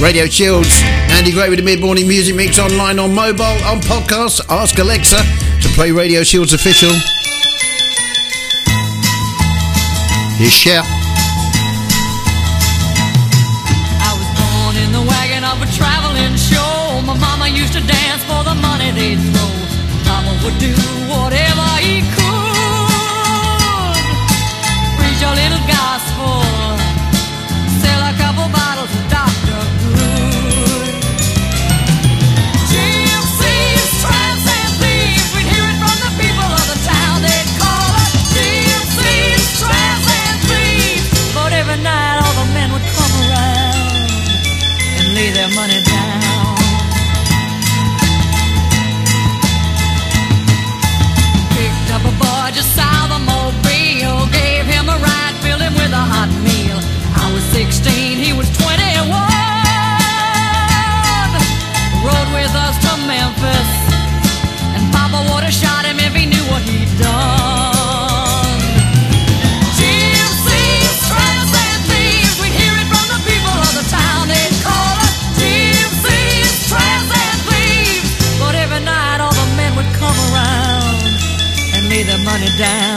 Radio 0.00 0.26
Shields, 0.26 0.80
Andy 1.12 1.30
Gray 1.32 1.48
with 1.48 1.58
the 1.58 1.64
Mid 1.64 1.80
Morning 1.80 2.08
Music 2.08 2.34
Mix 2.34 2.58
online 2.58 2.98
on 2.98 3.14
mobile, 3.14 3.44
on 3.64 3.80
podcast. 3.80 4.40
Ask 4.48 4.78
Alexa 4.78 5.18
to 5.62 5.68
play 5.74 5.92
Radio 5.92 6.22
Shields 6.22 6.52
official. 6.52 6.90
Here's 10.36 10.52
Shout. 10.52 10.84
I 14.02 14.10
was 14.18 14.26
born 14.34 14.76
in 14.82 14.90
the 14.92 15.02
wagon 15.06 15.44
of 15.44 15.62
a 15.62 15.66
traveling 15.76 16.36
show. 16.36 17.02
My 17.06 17.16
mama 17.18 17.48
used 17.48 17.72
to 17.74 17.80
dance 17.80 18.24
for 18.24 18.42
the 18.42 18.54
money 18.54 18.90
they'd 18.90 19.20
throw. 19.32 19.50
Mama 20.08 20.34
would 20.42 20.58
do 20.58 20.74
whatever 21.06 21.51
their 82.62 82.91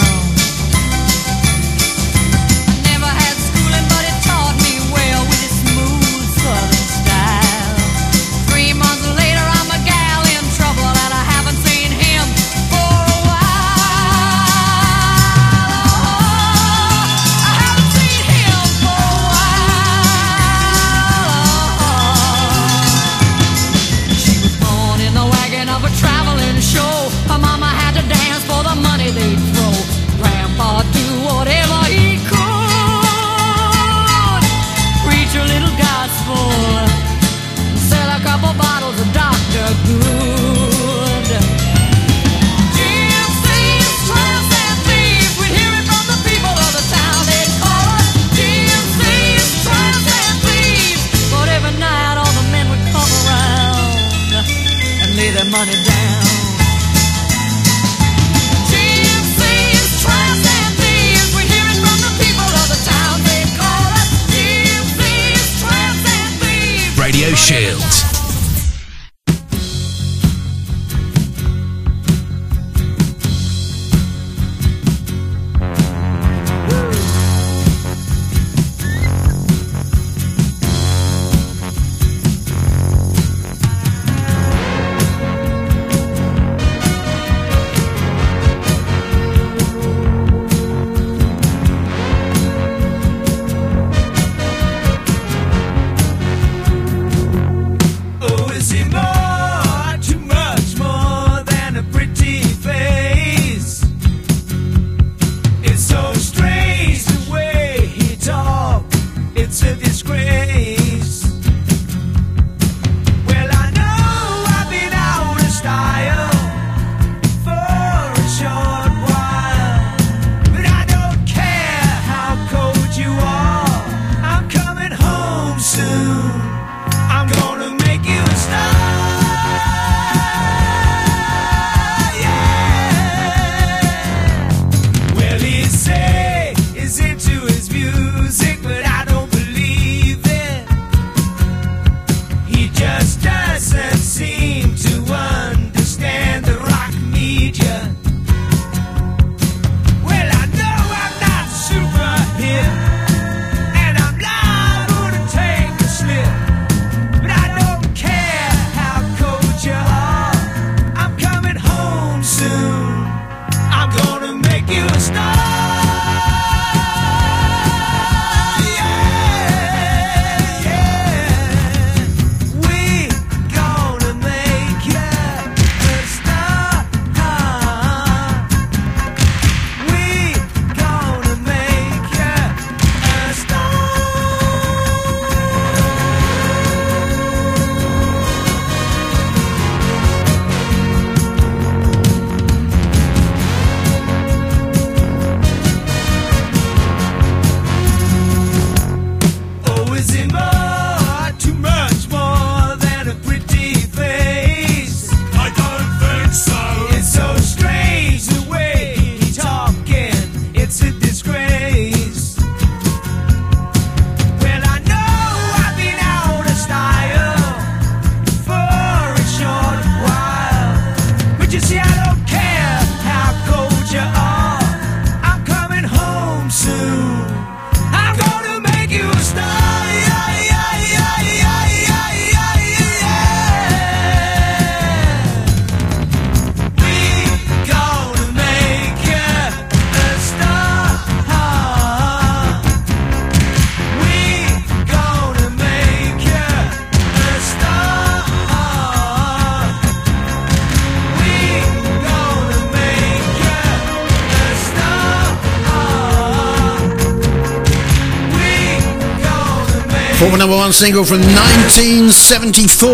single 260.75 261.05
from 261.05 261.19
1974. 261.19 262.91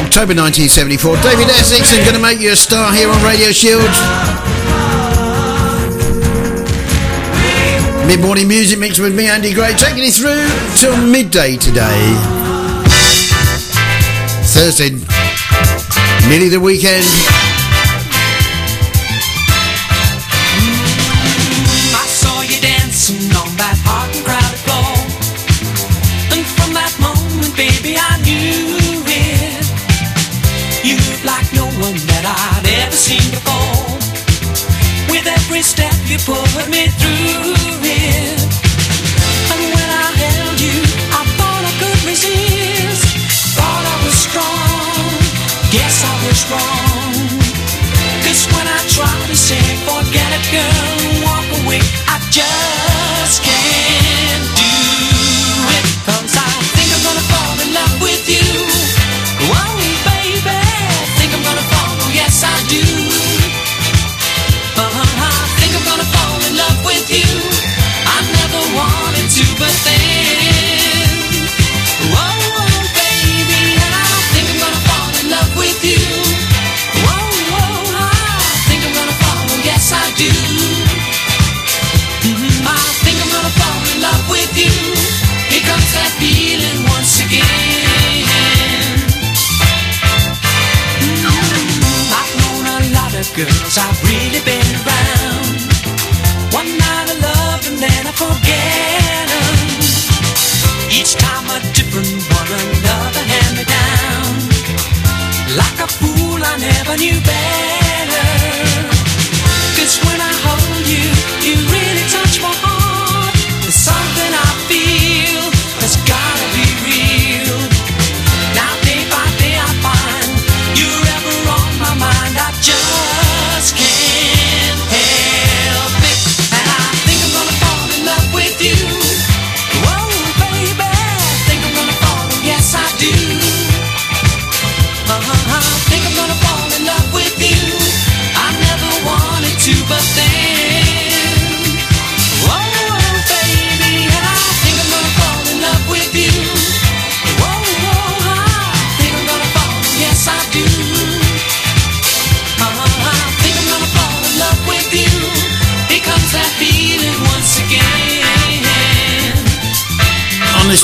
October 0.00 0.32
1974. 0.32 1.16
David 1.20 1.44
Essex 1.52 1.92
and 1.92 2.00
going 2.08 2.16
to 2.16 2.22
make 2.22 2.40
you 2.40 2.52
a 2.52 2.56
star 2.56 2.90
here 2.94 3.10
on 3.10 3.22
Radio 3.22 3.52
Shield. 3.52 3.84
Mid 8.08 8.20
morning 8.24 8.48
music 8.48 8.78
mixed 8.78 8.98
with 8.98 9.14
me, 9.14 9.28
Andy 9.28 9.52
Gray, 9.52 9.74
taking 9.74 10.04
it 10.04 10.14
through 10.14 10.48
till 10.80 10.96
midday 10.96 11.58
today. 11.58 12.00
Thursday, 14.56 14.96
nearly 16.30 16.48
the 16.48 16.60
weekend. 16.60 17.04
For 36.24 36.34
with 36.54 36.91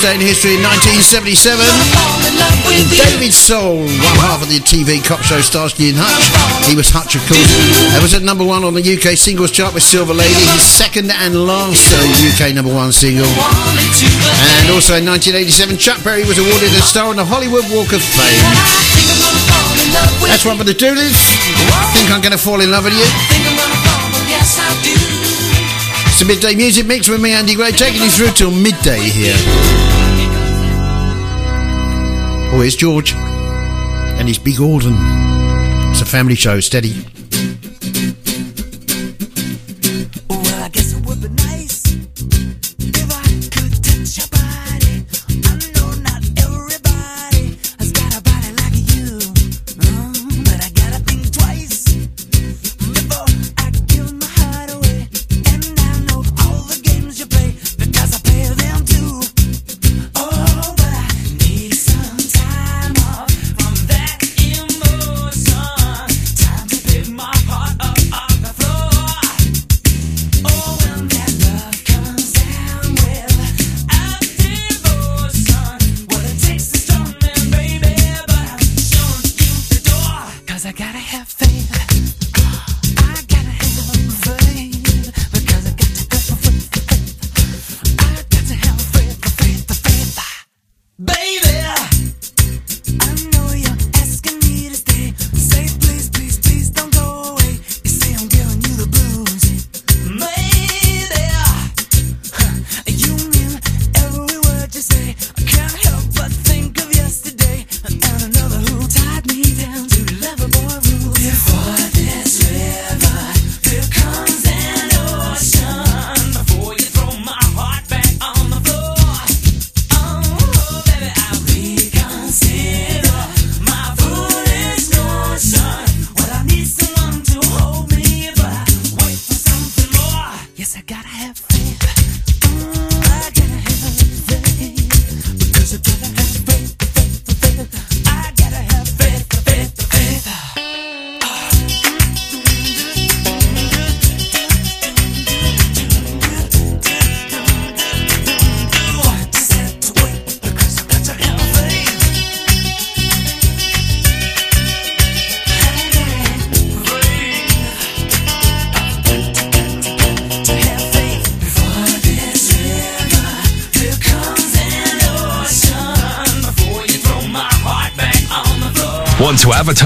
Day 0.09 0.15
in 0.15 0.21
History 0.21 0.57
in 0.57 0.65
1977. 0.65 1.61
David 2.97 3.29
Soul, 3.29 3.85
one 3.85 4.17
half 4.25 4.41
of 4.41 4.49
the 4.49 4.57
TV 4.57 4.97
cop 5.05 5.21
show 5.21 5.37
Starsky 5.37 5.93
and 5.93 6.01
Hutch. 6.01 6.25
He 6.65 6.73
was 6.73 6.89
Hutch, 6.89 7.13
of 7.13 7.21
course. 7.29 7.53
It 7.93 8.01
was 8.01 8.17
at 8.17 8.25
number 8.25 8.41
one 8.41 8.65
on 8.65 8.73
the 8.73 8.81
UK 8.81 9.13
singles 9.13 9.53
chart 9.53 9.77
with 9.77 9.85
Silver 9.85 10.17
Lady, 10.17 10.33
his 10.33 10.65
second 10.65 11.13
and 11.13 11.37
last 11.45 11.93
UK 12.25 12.57
number 12.57 12.73
one 12.73 12.89
single. 12.89 13.29
And 14.65 14.73
also 14.73 14.97
in 14.97 15.05
1987, 15.05 15.77
Chuck 15.77 16.01
Berry 16.01 16.25
was 16.25 16.41
awarded 16.41 16.73
a 16.73 16.81
star 16.81 17.13
on 17.13 17.17
the 17.21 17.25
Hollywood 17.25 17.69
Walk 17.69 17.93
of 17.93 18.01
Fame. 18.01 18.41
That's 20.25 20.41
one 20.41 20.57
for 20.57 20.65
the 20.65 20.73
Dooleys. 20.73 21.21
Think 21.93 22.09
I'm 22.09 22.25
going 22.25 22.33
to 22.33 22.41
fall 22.41 22.65
in 22.65 22.73
love 22.73 22.89
with 22.89 22.97
you. 22.97 23.05
It's 26.09 26.21
a 26.21 26.25
midday 26.25 26.57
music 26.57 26.89
mix 26.89 27.05
with 27.05 27.21
me, 27.21 27.37
Andy 27.37 27.53
Gray, 27.53 27.69
taking 27.69 28.01
you 28.01 28.09
through 28.09 28.33
till 28.33 28.49
midday 28.49 29.05
here. 29.05 29.37
Where's 32.59 32.75
George? 32.75 33.13
And 33.13 34.27
he's 34.27 34.37
big 34.37 34.59
Alden. 34.59 34.97
It's 35.91 36.01
a 36.01 36.05
family 36.05 36.35
show, 36.35 36.59
steady. 36.59 37.05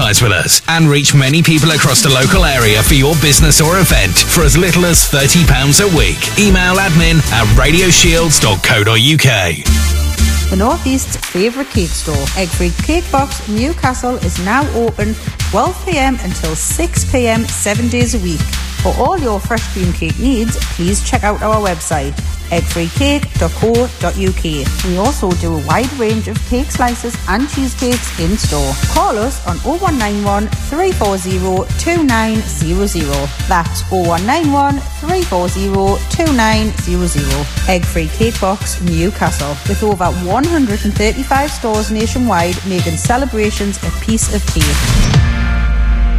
Advertise 0.04 0.22
with 0.22 0.32
us 0.32 0.60
and 0.68 0.88
reach 0.88 1.14
many 1.14 1.42
people 1.42 1.70
across 1.70 2.02
the 2.02 2.10
local 2.10 2.44
area 2.44 2.82
for 2.82 2.94
your 2.94 3.14
business 3.22 3.60
or 3.60 3.78
event 3.78 4.12
for 4.12 4.42
as 4.42 4.56
little 4.56 4.84
as 4.84 4.98
£30 5.10 5.80
a 5.80 5.86
week? 5.96 6.18
Email 6.38 6.76
admin 6.76 7.18
at 7.32 7.46
radioshields.co.uk. 7.56 10.50
The 10.50 10.56
Northeast's 10.56 11.16
favourite 11.16 11.70
cake 11.70 11.88
store, 11.88 12.26
Egg 12.36 12.48
Free 12.48 12.72
Cake 12.84 13.10
Box, 13.10 13.48
Newcastle, 13.48 14.16
is 14.16 14.38
now 14.44 14.62
open 14.74 15.14
12pm 15.50 16.22
until 16.24 16.52
6pm, 16.52 17.48
seven 17.48 17.88
days 17.88 18.14
a 18.14 18.18
week. 18.18 18.40
For 18.82 18.92
all 18.98 19.18
your 19.18 19.40
fresh 19.40 19.66
cream 19.72 19.92
cake 19.94 20.18
needs, 20.18 20.58
please 20.76 21.02
check 21.08 21.24
out 21.24 21.40
our 21.42 21.56
website, 21.56 22.12
eggfreecake.co.uk. 22.50 24.44
We 24.84 24.96
also 24.98 25.30
do 25.32 25.56
a 25.56 25.66
wide 25.66 25.92
range 25.94 26.28
of 26.28 26.38
cake 26.46 26.70
slices 26.70 27.16
and 27.28 27.48
cheesecakes 27.48 28.18
in 28.20 28.36
store. 28.36 28.72
Call 28.92 29.18
us 29.18 29.44
on 29.46 29.56
0191 29.58 30.48
340 30.48 31.66
2900. 31.78 33.28
That's 33.48 33.82
0191 33.90 34.78
340 34.78 35.98
2900. 36.10 37.68
Egg 37.68 37.84
Free 37.84 38.08
Cake 38.08 38.40
Box, 38.40 38.80
Newcastle, 38.82 39.56
with 39.68 39.82
over 39.82 40.06
135 40.26 41.50
stores 41.50 41.90
nationwide 41.90 42.56
making 42.66 42.96
celebrations 42.96 43.78
a 43.82 43.90
piece 44.04 44.34
of 44.34 44.44
cake. 44.52 44.64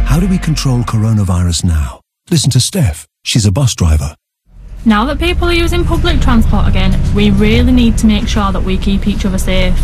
How 0.06 0.20
do 0.20 0.26
we 0.28 0.38
control 0.38 0.80
coronavirus 0.82 1.64
now? 1.64 2.00
Listen 2.30 2.50
to 2.50 2.60
Steph. 2.60 3.06
She's 3.24 3.44
a 3.44 3.52
bus 3.52 3.74
driver. 3.74 4.14
Now 4.86 5.04
that 5.06 5.18
people 5.18 5.48
are 5.48 5.52
using 5.52 5.84
public 5.84 6.20
transport 6.20 6.68
again, 6.68 6.96
we 7.12 7.32
really 7.32 7.72
need 7.72 7.98
to 7.98 8.06
make 8.06 8.28
sure 8.28 8.52
that 8.52 8.62
we 8.62 8.78
keep 8.78 9.08
each 9.08 9.26
other 9.26 9.36
safe. 9.36 9.76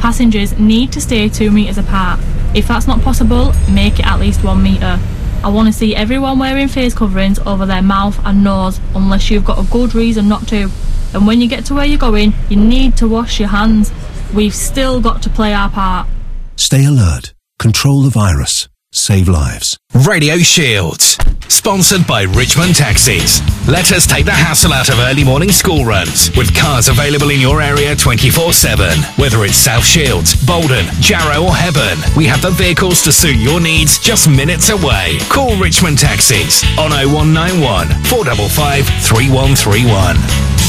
Passengers 0.00 0.58
need 0.58 0.90
to 0.94 1.00
stay 1.00 1.28
two 1.28 1.52
metres 1.52 1.78
apart. 1.78 2.18
If 2.56 2.66
that's 2.66 2.88
not 2.88 3.00
possible, 3.02 3.52
make 3.70 4.00
it 4.00 4.06
at 4.06 4.18
least 4.18 4.42
one 4.42 4.64
metre. 4.64 4.98
I 5.44 5.48
want 5.48 5.68
to 5.68 5.72
see 5.72 5.94
everyone 5.94 6.40
wearing 6.40 6.66
face 6.66 6.92
coverings 6.92 7.38
over 7.38 7.66
their 7.66 7.82
mouth 7.82 8.18
and 8.26 8.42
nose 8.42 8.80
unless 8.96 9.30
you've 9.30 9.44
got 9.44 9.64
a 9.64 9.70
good 9.70 9.94
reason 9.94 10.28
not 10.28 10.48
to. 10.48 10.68
And 11.14 11.24
when 11.24 11.40
you 11.40 11.46
get 11.48 11.64
to 11.66 11.74
where 11.74 11.86
you're 11.86 11.96
going, 11.96 12.34
you 12.48 12.56
need 12.56 12.96
to 12.96 13.06
wash 13.06 13.38
your 13.38 13.50
hands. 13.50 13.92
We've 14.34 14.52
still 14.52 15.00
got 15.00 15.22
to 15.22 15.30
play 15.30 15.52
our 15.52 15.70
part. 15.70 16.08
Stay 16.56 16.84
alert. 16.84 17.32
Control 17.60 18.02
the 18.02 18.10
virus. 18.10 18.67
Save 18.92 19.28
lives. 19.28 19.76
Radio 20.06 20.38
Shields. 20.38 21.18
Sponsored 21.48 22.06
by 22.06 22.22
Richmond 22.22 22.74
Taxis. 22.74 23.42
Let 23.68 23.92
us 23.92 24.06
take 24.06 24.24
the 24.24 24.32
hassle 24.32 24.72
out 24.72 24.88
of 24.88 24.98
early 24.98 25.24
morning 25.24 25.50
school 25.50 25.84
runs 25.84 26.34
with 26.38 26.56
cars 26.56 26.88
available 26.88 27.28
in 27.28 27.38
your 27.38 27.60
area 27.60 27.94
24 27.94 28.54
7. 28.54 28.98
Whether 29.16 29.44
it's 29.44 29.56
South 29.56 29.84
Shields, 29.84 30.34
Boldon, 30.46 30.86
Jarrow, 31.00 31.44
or 31.44 31.52
Hebburn, 31.52 31.98
we 32.16 32.24
have 32.24 32.40
the 32.40 32.50
vehicles 32.50 33.02
to 33.02 33.12
suit 33.12 33.36
your 33.36 33.60
needs 33.60 33.98
just 33.98 34.26
minutes 34.26 34.70
away. 34.70 35.18
Call 35.28 35.54
Richmond 35.60 35.98
Taxis 35.98 36.64
on 36.78 36.90
0191 36.90 37.88
455 38.04 38.86
3131. 39.04 40.67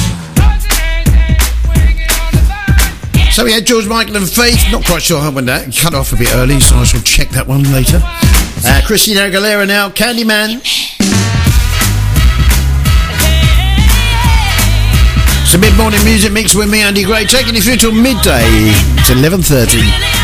So 3.40 3.46
we 3.46 3.54
had 3.54 3.66
George 3.66 3.88
Michael 3.88 4.18
and 4.18 4.30
Faith. 4.30 4.60
Not 4.70 4.84
quite 4.84 5.02
sure 5.02 5.22
how 5.22 5.32
when 5.32 5.46
that 5.46 5.74
cut 5.74 5.94
off 5.94 6.12
a 6.12 6.18
bit 6.18 6.36
early, 6.36 6.60
so 6.60 6.76
I 6.76 6.84
shall 6.84 7.00
check 7.00 7.30
that 7.30 7.48
one 7.48 7.64
later. 7.72 8.02
Uh, 8.04 8.82
Christina 8.86 9.22
Aguilera 9.22 9.66
now, 9.66 9.88
Candyman. 9.88 10.60
A 15.56 15.58
mid-morning 15.58 16.04
music 16.04 16.34
mix 16.34 16.54
with 16.54 16.70
me, 16.70 16.82
Andy 16.82 17.06
Gray, 17.06 17.24
taking 17.24 17.56
you 17.56 17.62
through 17.62 17.78
till 17.78 17.94
midday. 17.94 18.44
It's 19.00 19.10
11.30. 19.10 20.19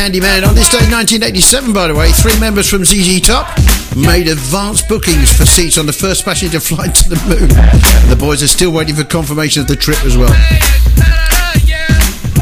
Candyman. 0.00 0.48
On 0.48 0.54
this 0.54 0.70
day, 0.70 0.80
1987, 0.88 1.74
by 1.74 1.86
the 1.86 1.94
way, 1.94 2.10
three 2.10 2.38
members 2.40 2.70
from 2.70 2.86
ZZ 2.86 3.20
Top 3.20 3.54
made 3.94 4.28
advance 4.28 4.80
bookings 4.80 5.30
for 5.30 5.44
seats 5.44 5.76
on 5.76 5.84
the 5.84 5.92
first 5.92 6.24
passenger 6.24 6.58
flight 6.70 6.94
to 6.94 7.10
the 7.10 7.16
moon. 7.28 7.48
The 8.08 8.16
boys 8.18 8.42
are 8.42 8.48
still 8.48 8.72
waiting 8.72 8.94
for 8.94 9.04
confirmation 9.04 9.60
of 9.60 9.68
the 9.68 9.76
trip 9.76 10.02
as 10.06 10.16
well. 10.16 10.32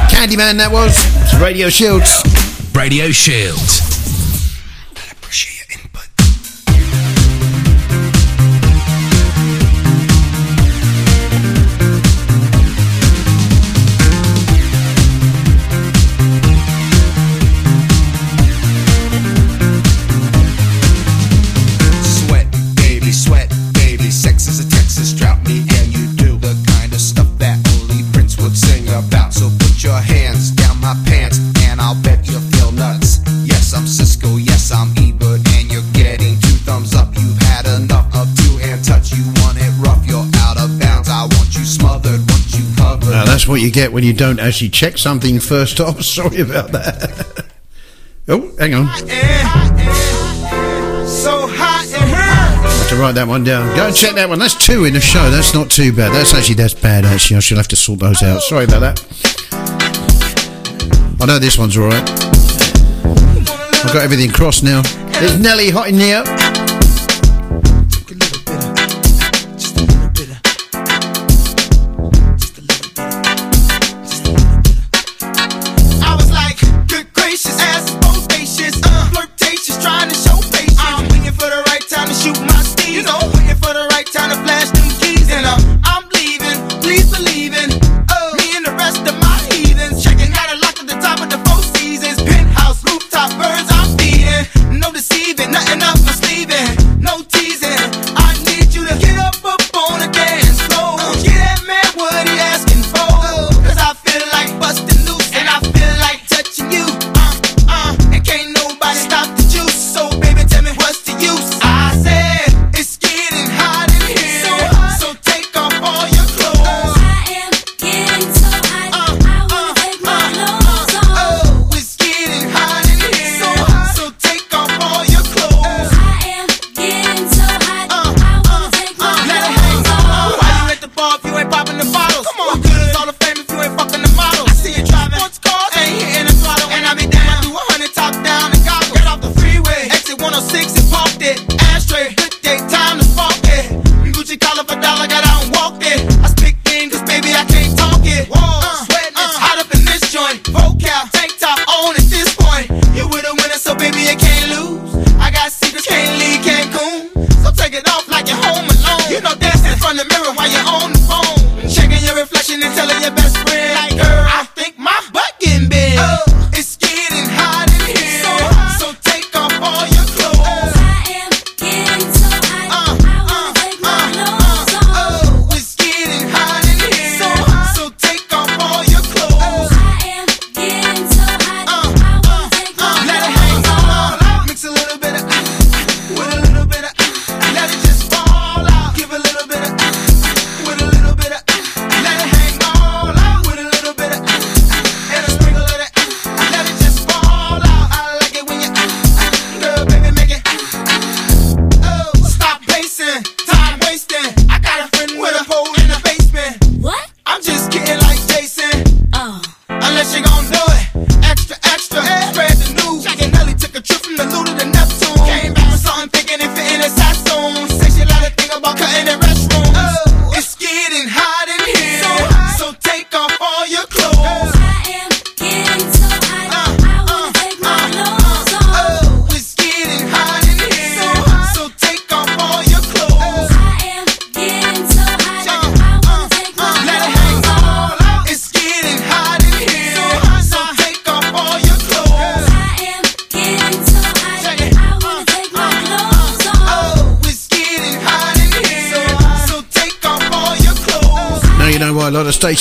Candyman, 0.09 0.57
that 0.59 0.71
was. 0.71 0.95
It's 1.25 1.35
Radio 1.43 1.69
Shields. 1.69 2.23
Radio 2.77 3.11
Shields. 3.11 3.88
get 43.79 43.93
when 43.93 44.03
you 44.03 44.13
don't 44.13 44.41
actually 44.41 44.71
check 44.71 44.99
something 44.99 45.39
first 45.39 45.79
off. 45.79 46.03
Sorry 46.19 46.41
about 46.41 46.73
that. 46.73 47.47
oh, 48.27 48.53
hang 48.59 48.75
on. 48.75 48.87
So 51.07 51.47
hot. 51.47 51.87
Have 51.87 52.89
to 52.89 52.97
write 52.97 53.15
that 53.15 53.29
one 53.29 53.45
down. 53.45 53.77
Go 53.77 53.87
and 53.87 53.95
check 53.95 54.17
that 54.17 54.29
one. 54.29 54.41
That's 54.41 54.57
two 54.57 54.85
in 54.85 54.95
the 54.95 55.01
show. 55.01 55.31
That's 55.31 55.55
not 55.55 55.71
too 55.71 55.93
bad. 55.93 56.13
That's 56.13 56.35
actually 56.35 56.57
that's 56.57 56.75
bad. 56.75 57.05
Actually, 57.05 57.37
I 57.37 57.41
should 57.41 57.57
have 57.57 57.69
to 57.69 57.77
sort 57.77 58.01
those 58.01 58.21
out. 58.21 58.43
Sorry 58.43 58.65
about 58.65 58.81
that. 58.81 58.99
I 61.21 61.27
know 61.27 61.39
this 61.39 61.57
one's 61.57 61.77
all 61.77 61.87
right. 61.87 62.11
I've 63.85 63.93
got 63.93 64.03
everything 64.03 64.33
crossed 64.33 64.65
now. 64.65 64.83
There's 65.21 65.39
Nelly 65.39 65.71
hot 65.71 65.89
in 65.89 65.95
here. 65.95 66.25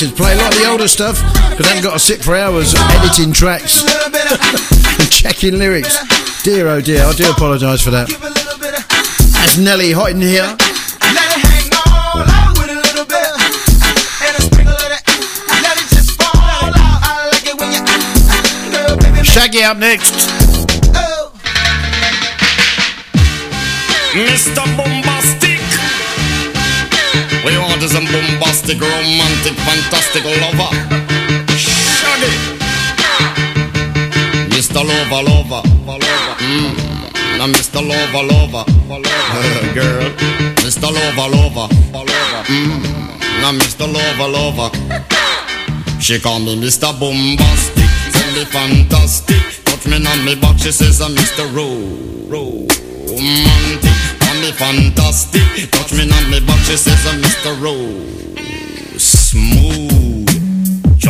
play 0.05 0.33
a 0.33 0.37
lot 0.37 0.53
of 0.53 0.59
the 0.59 0.69
older 0.69 0.87
stuff 0.87 1.17
because 1.49 1.65
I 1.65 1.69
haven't 1.69 1.83
got 1.83 1.93
to 1.93 1.99
sit 1.99 2.23
for 2.23 2.35
hours 2.35 2.75
editing 2.75 3.33
tracks 3.33 3.81
and 3.81 5.11
checking 5.11 5.57
lyrics. 5.57 5.97
Dear 6.43 6.67
oh 6.67 6.81
dear, 6.81 7.03
I 7.03 7.13
do 7.13 7.27
apologise 7.31 7.81
for 7.81 7.89
that. 7.89 8.07
That's 8.07 9.57
Nelly 9.57 9.93
Houghton 9.93 10.21
here. 10.21 10.55
Shaggy 19.23 19.63
up 19.63 19.77
next. 19.77 20.36
fantastic, 28.67 28.81
romantic, 28.81 29.53
fantastic 29.63 30.23
lover. 30.25 30.71
Shaggy. 31.55 32.31
Mr. 34.49 34.83
Lover, 34.83 35.23
lover, 35.23 35.61
lover. 35.85 36.35
Mm. 36.43 37.37
Now 37.37 37.47
Mr. 37.47 37.81
Lover, 37.87 38.23
lover, 38.27 38.65
girl. 39.73 40.09
Mr. 40.65 40.91
Lover, 40.91 41.29
lover, 41.35 41.73
lover. 41.93 42.43
Mm. 42.47 43.41
Now 43.41 43.51
Mr. 43.53 43.87
Lover, 43.87 44.27
lover. 44.27 44.69
She 46.01 46.19
call 46.19 46.39
me 46.39 46.55
Mr. 46.59 46.91
Bombastic, 46.99 47.89
tell 48.11 48.31
me 48.33 48.45
fantastic. 48.45 49.63
Touch 49.63 49.87
me 49.87 50.05
on 50.05 50.25
me 50.25 50.35
back, 50.35 50.57
she 50.59 50.71
says 50.71 51.01
I'm 51.01 51.15
Mr. 51.15 51.45
Ro, 51.55 51.67
Ro, 52.27 52.67
romantic. 53.07 53.95
Call 54.19 54.35
me 54.41 54.51
fantastic, 54.51 55.71
touch 55.71 55.93
me 55.93 56.11
on 56.11 56.31
me 56.31 56.39
back, 56.45 56.59
she 56.65 56.75
says 56.75 57.05
I'm 57.07 57.21
Mr. 57.21 57.61
Ro 57.61 58.26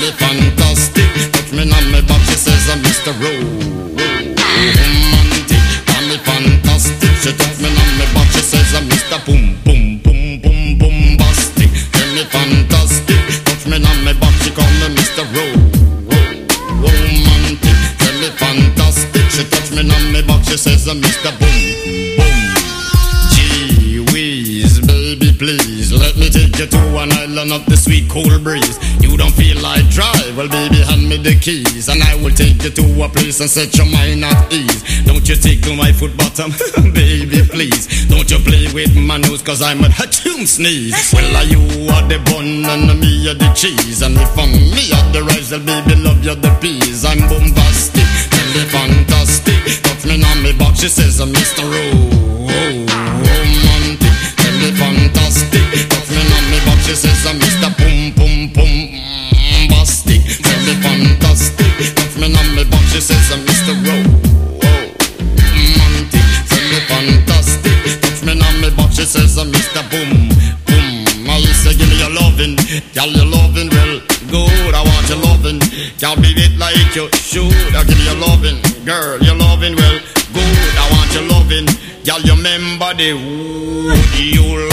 Me 0.00 0.10
fantastic. 0.12 1.04
Touch 1.30 1.52
me 1.52 1.60
on 1.60 1.92
my 1.92 2.00
back, 2.00 2.22
she 2.24 2.32
says 2.34 2.70
I'm 2.70 2.80
Mr. 2.82 3.12
Romantic. 3.20 4.00
Tell 5.84 6.04
me 6.08 6.16
fantastic. 6.24 7.10
She 7.20 7.32
touch 7.36 7.60
me 7.60 7.68
on 7.68 7.98
my 7.98 8.06
back, 8.14 8.32
she 8.32 8.40
says 8.40 8.74
I'm 8.74 8.88
Mr. 8.88 9.20
Boom 9.26 9.60
Boom 9.62 9.98
Boom 9.98 10.40
Boom 10.40 10.78
Bombastic. 10.78 11.70
Me 12.14 12.24
fantastic. 12.24 13.44
Touch 13.44 13.66
me 13.66 13.76
on 13.76 14.04
my 14.04 14.12
back, 14.14 14.32
she 14.42 14.50
call 14.50 14.72
me 14.80 14.88
Mr. 14.96 15.22
Romantic. 16.80 17.76
Me 18.20 18.28
fantastic. 18.40 19.30
She 19.30 19.44
touch 19.50 19.70
me 19.72 19.80
on 19.80 20.12
my 20.14 20.22
back, 20.22 20.42
she 20.48 20.56
says 20.56 20.88
I'm 20.88 21.02
Mr. 21.02 21.38
Boom. 21.38 21.49
You 26.60 26.66
to 26.66 26.98
an 26.98 27.10
island 27.12 27.52
of 27.52 27.64
the 27.64 27.76
sweet 27.76 28.04
cool 28.10 28.38
breeze. 28.44 28.76
You 29.00 29.16
don't 29.16 29.32
feel 29.32 29.56
like 29.62 29.88
drive? 29.88 30.36
Well, 30.36 30.48
baby, 30.48 30.84
hand 30.84 31.08
me 31.08 31.16
the 31.16 31.32
keys, 31.40 31.88
and 31.88 32.02
I 32.02 32.14
will 32.20 32.36
take 32.36 32.60
you 32.62 32.68
to 32.68 32.84
a 33.00 33.08
place 33.08 33.40
and 33.40 33.48
set 33.48 33.72
your 33.78 33.88
mind 33.88 34.24
at 34.24 34.52
ease. 34.52 34.84
Don't 35.08 35.24
you 35.24 35.36
tickle 35.36 35.76
my 35.76 35.92
foot 35.92 36.12
bottom, 36.20 36.52
baby, 36.92 37.40
please. 37.48 38.08
Don't 38.12 38.28
you 38.30 38.38
play 38.44 38.68
with 38.76 38.92
my 38.94 39.16
nose, 39.16 39.40
cause 39.40 39.62
I'm 39.62 39.80
a 39.84 39.88
hatchoon 39.88 40.44
sneeze. 40.46 41.12
Well, 41.16 41.24
are 41.36 41.48
you 41.48 41.64
are 41.88 42.04
the 42.04 42.20
bun 42.28 42.68
and 42.68 43.00
me 43.00 43.28
are 43.30 43.34
the 43.34 43.48
cheese, 43.56 44.02
and 44.02 44.16
if 44.20 44.36
I'm 44.36 44.52
me 44.52 44.92
are 44.92 45.08
the 45.16 45.24
rice, 45.24 45.50
well, 45.52 45.64
baby, 45.64 45.96
love 45.96 46.20
you 46.20 46.34
the 46.36 46.52
peas. 46.60 47.04
I'm 47.08 47.24
bombastic, 47.24 48.04
tell 48.28 48.48
me 48.52 48.64
fantastic. 48.68 49.80
Touch 49.80 50.04
me 50.04 50.20
on 50.20 50.42
me 50.44 50.52
back, 50.52 50.76
she 50.76 50.88
says 50.92 51.20
I'm 51.20 51.32
Mr. 51.32 51.64
Romantic. 51.64 52.12
Tell 54.36 54.56
me 54.60 54.70
fantastic. 54.76 55.08
Touch 55.08 55.56
me 55.56 55.56
on 55.56 55.78
me 55.80 55.88
back, 55.88 56.09
she 56.90 56.96
says 56.96 57.22
I'm 57.24 57.38
Mr. 57.38 57.70
Pum 57.78 58.10
Pum 58.18 58.50
Pum 58.50 58.98
Bastic. 59.70 60.26
Tell 60.42 60.58
me 60.66 60.74
fantastic. 60.82 61.70
Touch 61.94 62.16
me 62.18 62.26
on 62.34 62.48
me 62.56 62.64
back, 62.66 62.82
she 62.90 62.98
says 63.00 63.30
I'm 63.30 63.46
Mr. 63.46 63.78
Romantic. 63.78 64.18
Tell 66.50 66.66
me 66.66 66.80
fantastic. 66.90 67.78
Touch 68.02 68.22
me 68.26 68.32
on 68.42 68.54
me 68.60 68.70
back, 68.74 68.90
she 68.90 69.04
says 69.06 69.38
I'm 69.38 69.52
Mr. 69.54 69.86
Boom 69.86 70.34
Boom. 70.66 71.30
I 71.30 71.38
say 71.62 71.78
give 71.78 71.86
me 71.86 71.94
your 72.02 72.10
loving, 72.10 72.58
girl 72.90 73.06
your 73.06 73.26
loving 73.38 73.70
well 73.70 74.02
good. 74.26 74.74
I 74.74 74.82
want 74.82 75.06
your 75.06 75.22
loving, 75.22 75.62
girl 76.02 76.16
be 76.18 76.34
it 76.42 76.58
like 76.58 76.74
you 76.96 77.06
should. 77.14 77.54
I 77.78 77.84
give 77.86 77.98
you 78.02 78.10
your 78.10 78.18
loving, 78.18 78.58
girl 78.84 79.22
your 79.22 79.36
loving 79.38 79.76
well 79.78 79.98
good. 80.34 80.74
I 80.74 80.90
want 80.90 81.14
your 81.14 81.22
loving, 81.30 81.70
girl 82.02 82.18
you 82.26 82.34
remember 82.34 82.90
the 82.98 83.14
wood 83.14 84.10
you 84.18 84.69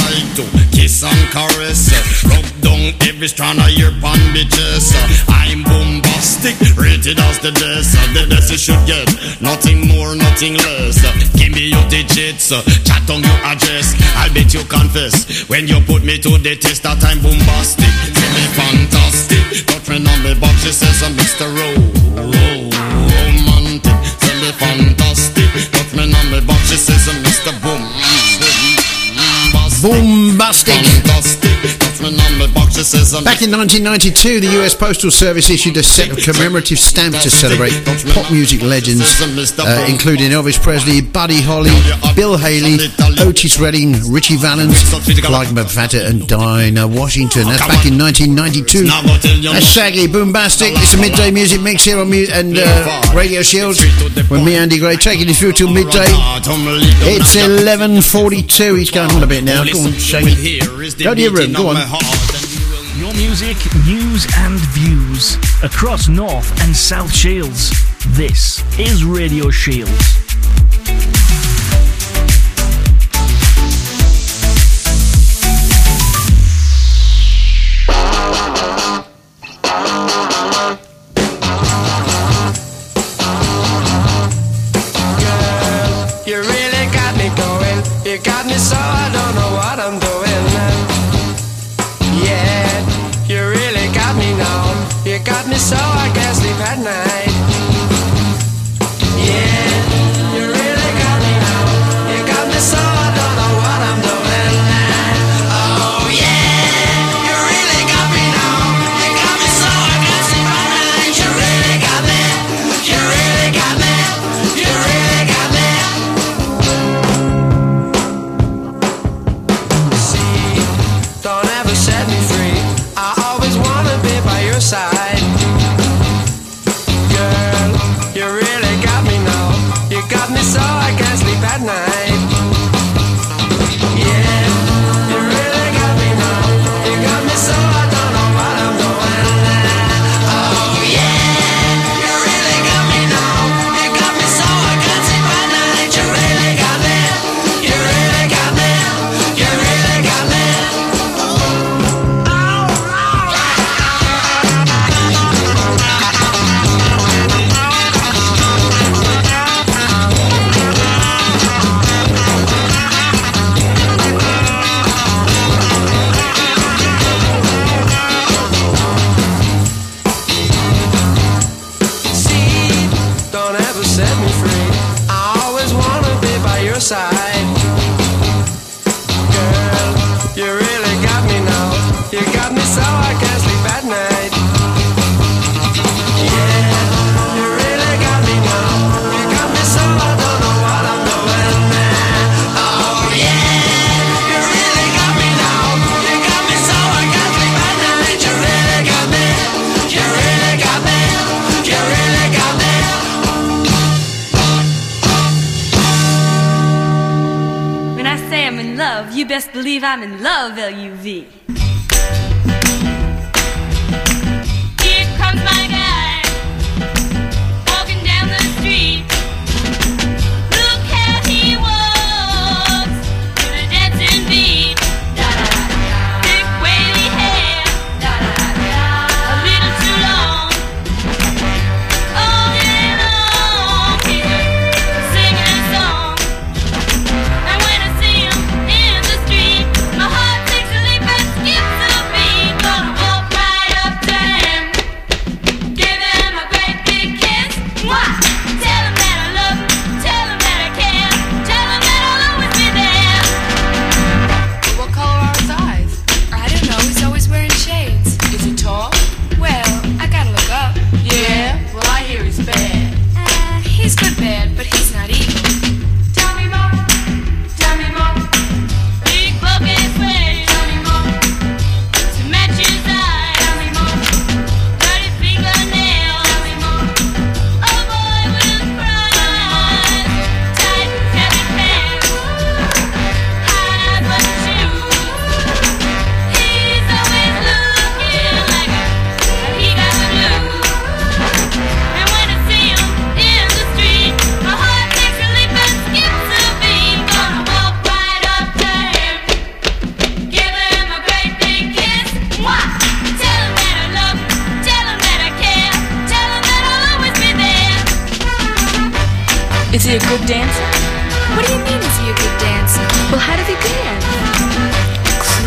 kiss 0.97 1.03
and 1.03 1.29
caress, 1.31 1.93
rub 2.25 2.45
down 2.61 2.93
every 3.07 3.27
strand 3.27 3.59
of 3.59 3.69
your 3.71 3.91
bandages. 4.01 4.93
I'm 5.27 5.63
bombastic, 5.63 6.57
rated 6.75 7.19
as 7.19 7.39
the 7.39 7.51
best. 7.51 7.93
The 8.13 8.25
best 8.29 8.51
you 8.51 8.57
should 8.57 8.81
get, 8.87 9.07
nothing 9.41 9.87
more, 9.87 10.15
nothing 10.15 10.55
less. 10.55 10.97
Give 11.37 11.53
me 11.53 11.69
your 11.69 11.85
digits, 11.89 12.49
chat 12.83 13.09
on 13.09 13.21
your 13.21 13.39
address. 13.45 13.93
I'll 14.17 14.33
bet 14.33 14.53
you 14.53 14.63
confess 14.65 15.47
when 15.49 15.67
you 15.67 15.79
put 15.81 16.03
me 16.03 16.17
to 16.19 16.37
the 16.37 16.55
test 16.55 16.83
that 16.83 17.03
I'm 17.03 17.21
bombastic. 17.21 17.93
Tell 18.17 18.31
me 18.33 18.45
fantastic, 18.57 19.65
touch 19.67 19.89
me 19.89 19.97
on 20.01 20.19
me 20.23 20.33
back. 20.39 20.55
She 20.63 20.71
says 20.71 21.03
I'm 21.03 21.13
Mr. 21.13 21.45
Ro- 21.45 21.83
Ro- 22.25 22.69
Romantic. 22.73 23.97
Tell 24.21 24.37
me 24.41 24.51
fantastic, 24.57 25.51
me 25.93 26.03
on 26.09 26.25
me 26.31 26.39
back. 26.45 26.61
She 26.65 26.77
says 26.77 27.07
I'm 27.09 27.21
Mr. 27.23 27.53
Boom. 27.61 27.81
Boombastic. 29.77 30.26
On 30.39 30.53
me 30.83 31.86
I'm 32.07 33.23
Back 33.25 33.41
in 33.41 33.51
1992, 33.51 34.39
the 34.39 34.47
US 34.63 34.73
Postal 34.73 35.11
Service 35.11 35.49
issued 35.49 35.75
a 35.75 35.83
set 35.83 36.09
of 36.09 36.17
commemorative 36.23 36.79
stamps 36.79 37.23
to 37.23 37.29
celebrate 37.29 37.73
pop 38.13 38.31
music 38.31 38.61
legends, 38.61 39.01
uh, 39.67 39.85
including 39.91 40.31
Elvis 40.31 40.61
Presley, 40.61 41.01
Buddy 41.01 41.41
Holly, 41.41 41.71
Bill 42.15 42.37
Haley, 42.37 42.77
Otis 43.19 43.59
Redding, 43.59 43.91
Ritchie 44.09 44.37
Valens, 44.37 44.79
Clyde 45.27 45.47
McPhatter, 45.51 46.05
and 46.07 46.25
Dinah 46.27 46.87
Washington. 46.87 47.43
That's 47.43 47.67
back 47.67 47.85
in 47.85 47.97
1992. 47.97 48.83
That's 49.51 49.65
Shaggy 49.65 50.07
Boombastic. 50.07 50.71
It's 50.79 50.93
a 50.93 50.97
midday 50.97 51.31
music 51.31 51.59
mix 51.61 51.83
here 51.83 51.99
on 51.99 52.09
mu- 52.09 52.27
and 52.31 52.55
uh, 52.57 53.11
Radio 53.13 53.41
Shields 53.41 53.81
with 54.29 54.43
me, 54.45 54.55
Andy 54.55 54.79
Gray, 54.79 54.95
taking 54.95 55.27
you 55.27 55.33
through 55.33 55.53
till 55.53 55.69
midday. 55.73 56.07
It's 57.03 57.35
11:42. 57.35 58.77
He's 58.79 58.91
going 58.91 59.11
on 59.11 59.23
a 59.23 59.27
bit 59.27 59.43
now. 59.43 59.63
Go 59.65 59.79
on, 59.81 59.91
Shaggy. 59.93 60.59
Go 61.03 61.13
to 61.15 61.21
your 61.21 61.31
room. 61.33 61.51
Go 61.53 61.67
on. 61.69 61.75
Your 62.97 63.13
music, 63.13 63.57
news, 63.85 64.27
and 64.37 64.59
views 64.59 65.35
across 65.63 66.07
North 66.07 66.51
and 66.61 66.75
South 66.75 67.13
Shields. 67.13 67.71
This 68.15 68.63
is 68.79 69.03
Radio 69.03 69.49
Shields. 69.49 70.26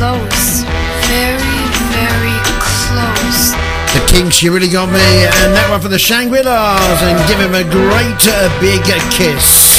close. 0.01 0.65
Very, 1.13 1.61
very 1.93 2.39
close. 2.57 3.53
The 3.93 4.03
King, 4.09 4.31
she 4.31 4.49
really 4.49 4.69
got 4.69 4.89
me. 4.89 4.99
And 5.45 5.53
that 5.53 5.69
one 5.69 5.81
for 5.83 5.89
the 5.89 5.99
Shangri-Las. 5.99 7.03
And 7.05 7.21
give 7.29 7.39
him 7.39 7.53
a 7.53 7.65
great 7.69 8.23
uh, 8.25 8.49
big 8.61 8.81
kiss. 9.13 9.70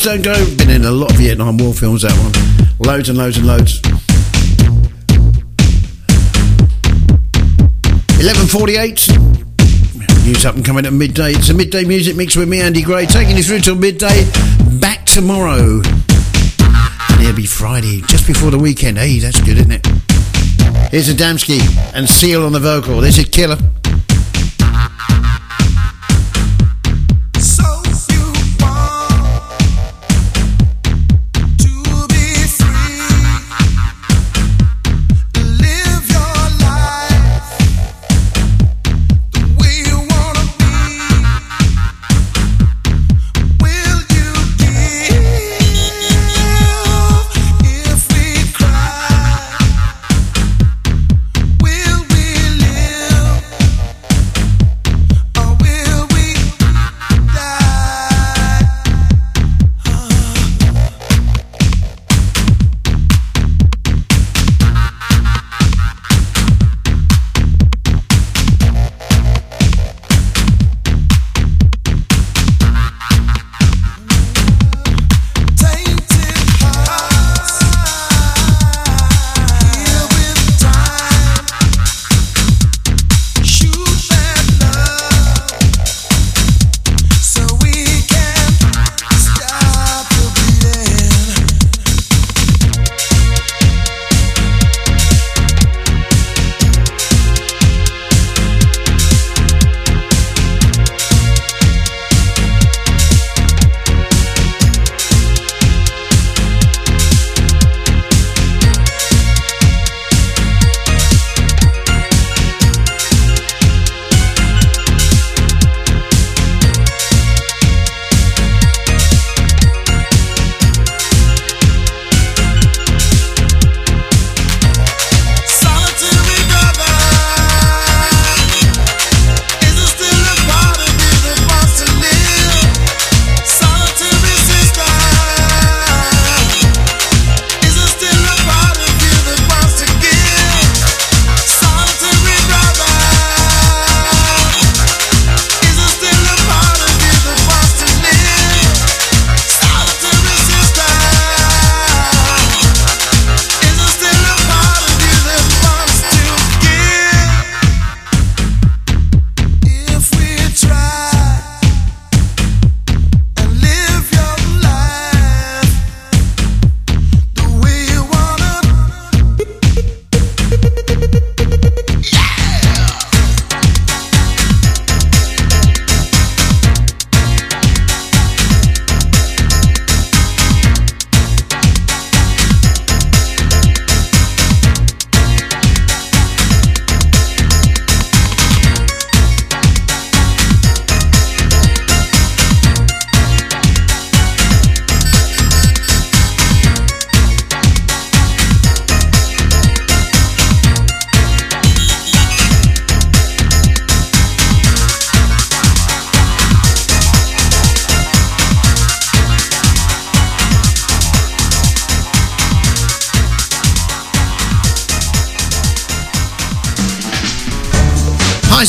Please 0.00 0.08
don't 0.08 0.22
go. 0.22 0.32
Been 0.56 0.70
in 0.70 0.86
a 0.86 0.90
lot 0.90 1.10
of 1.10 1.18
Vietnam 1.18 1.58
War 1.58 1.74
films, 1.74 2.00
that 2.00 2.12
one. 2.12 2.32
Loads 2.78 3.10
and 3.10 3.18
loads 3.18 3.36
and 3.36 3.46
loads. 3.46 3.82
11.48. 8.22 10.24
News 10.24 10.46
up 10.46 10.54
and 10.54 10.64
coming 10.64 10.86
at 10.86 10.94
midday. 10.94 11.32
It's 11.32 11.50
a 11.50 11.54
midday 11.54 11.84
music 11.84 12.16
mix 12.16 12.34
with 12.34 12.48
me, 12.48 12.62
Andy 12.62 12.80
Gray, 12.80 13.04
taking 13.04 13.36
you 13.36 13.42
through 13.42 13.60
till 13.60 13.74
midday. 13.74 14.24
Back 14.80 15.04
tomorrow. 15.04 15.82
And 15.82 17.20
it'll 17.20 17.36
be 17.36 17.44
Friday, 17.44 18.00
just 18.06 18.26
before 18.26 18.50
the 18.50 18.58
weekend. 18.58 18.96
Hey, 18.96 19.18
that's 19.18 19.42
good, 19.42 19.58
isn't 19.58 19.72
it? 19.72 19.86
Here's 20.90 21.10
a 21.10 21.14
Adamski 21.14 21.60
and 21.92 22.08
Seal 22.08 22.46
on 22.46 22.52
the 22.52 22.60
vocal. 22.60 23.02
This 23.02 23.18
is 23.18 23.26
Killer. 23.26 23.58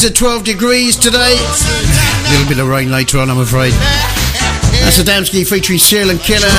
Highs 0.02 0.10
at 0.10 0.16
12 0.16 0.44
degrees 0.44 0.98
today. 0.98 1.36
A 1.38 2.32
little 2.32 2.48
bit 2.48 2.58
of 2.58 2.68
rain 2.68 2.90
later 2.90 3.20
on, 3.20 3.30
I'm 3.30 3.38
afraid. 3.38 3.72
That's 4.82 4.98
Adamski 4.98 5.48
featuring 5.48 5.78
Seal 5.78 6.10
and 6.10 6.20
Killer. 6.20 6.50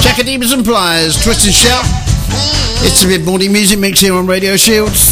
Chaka 0.00 0.22
Demus 0.24 0.54
and 0.54 0.64
Pliers, 0.64 1.22
Twist 1.22 1.44
and 1.44 1.54
Shout. 1.54 1.84
It's 2.82 3.04
a 3.04 3.06
mid 3.06 3.26
morning 3.26 3.52
music 3.52 3.78
mix 3.78 4.00
here 4.00 4.14
on 4.14 4.26
Radio 4.26 4.56
Shields. 4.56 5.09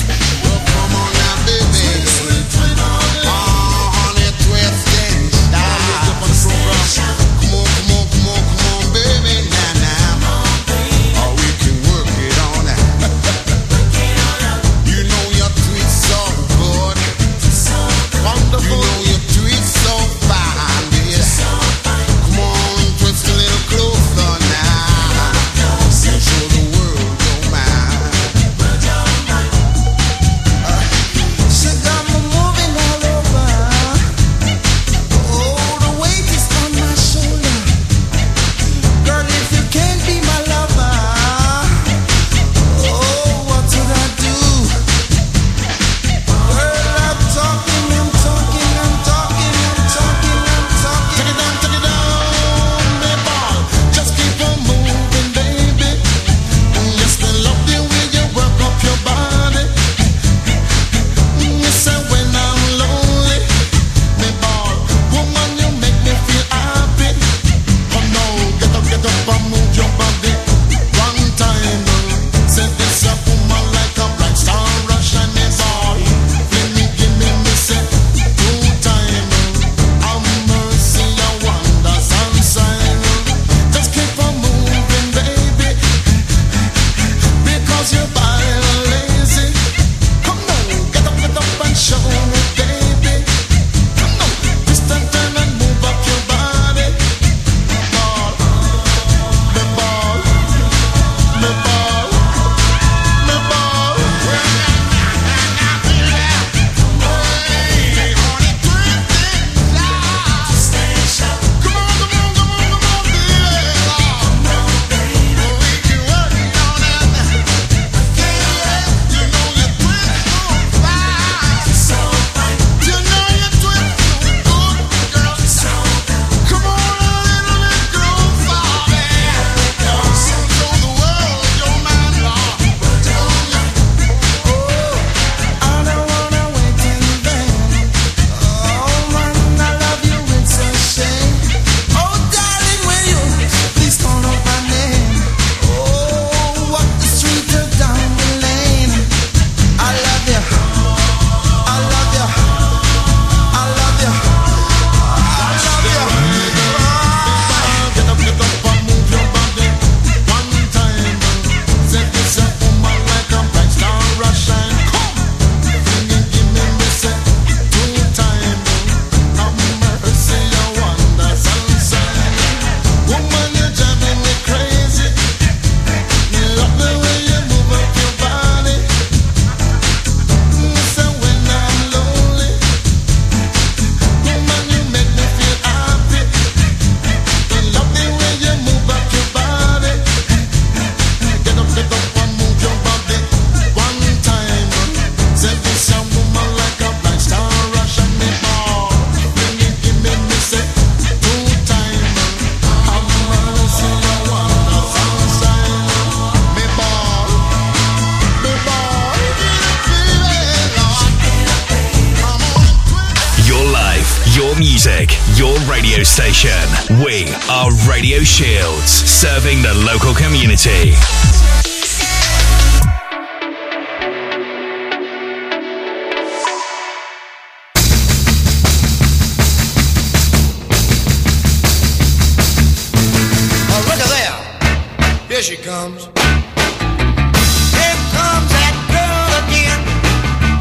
Here 235.38 235.54
she 235.54 235.62
comes. 235.62 236.10
Here 236.10 237.98
comes 238.10 238.48
that 238.58 238.74
girl 238.90 239.30
again. 239.46 239.78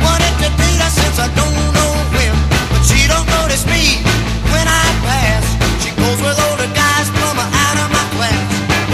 Wanted 0.06 0.30
to 0.38 0.54
date 0.54 0.78
her 0.78 0.94
since 0.94 1.18
I 1.18 1.34
don't 1.34 1.58
know 1.74 1.92
when. 2.14 2.30
But 2.70 2.86
she 2.86 3.10
don't 3.10 3.26
notice 3.42 3.66
me 3.66 4.06
when 4.54 4.70
I 4.70 4.86
pass. 5.02 5.50
She 5.82 5.90
goes 5.98 6.22
with 6.22 6.38
older 6.38 6.70
guys, 6.78 7.10
plumber 7.10 7.50
out 7.66 7.78
of 7.82 7.90
my 7.90 8.06
class. 8.22 8.38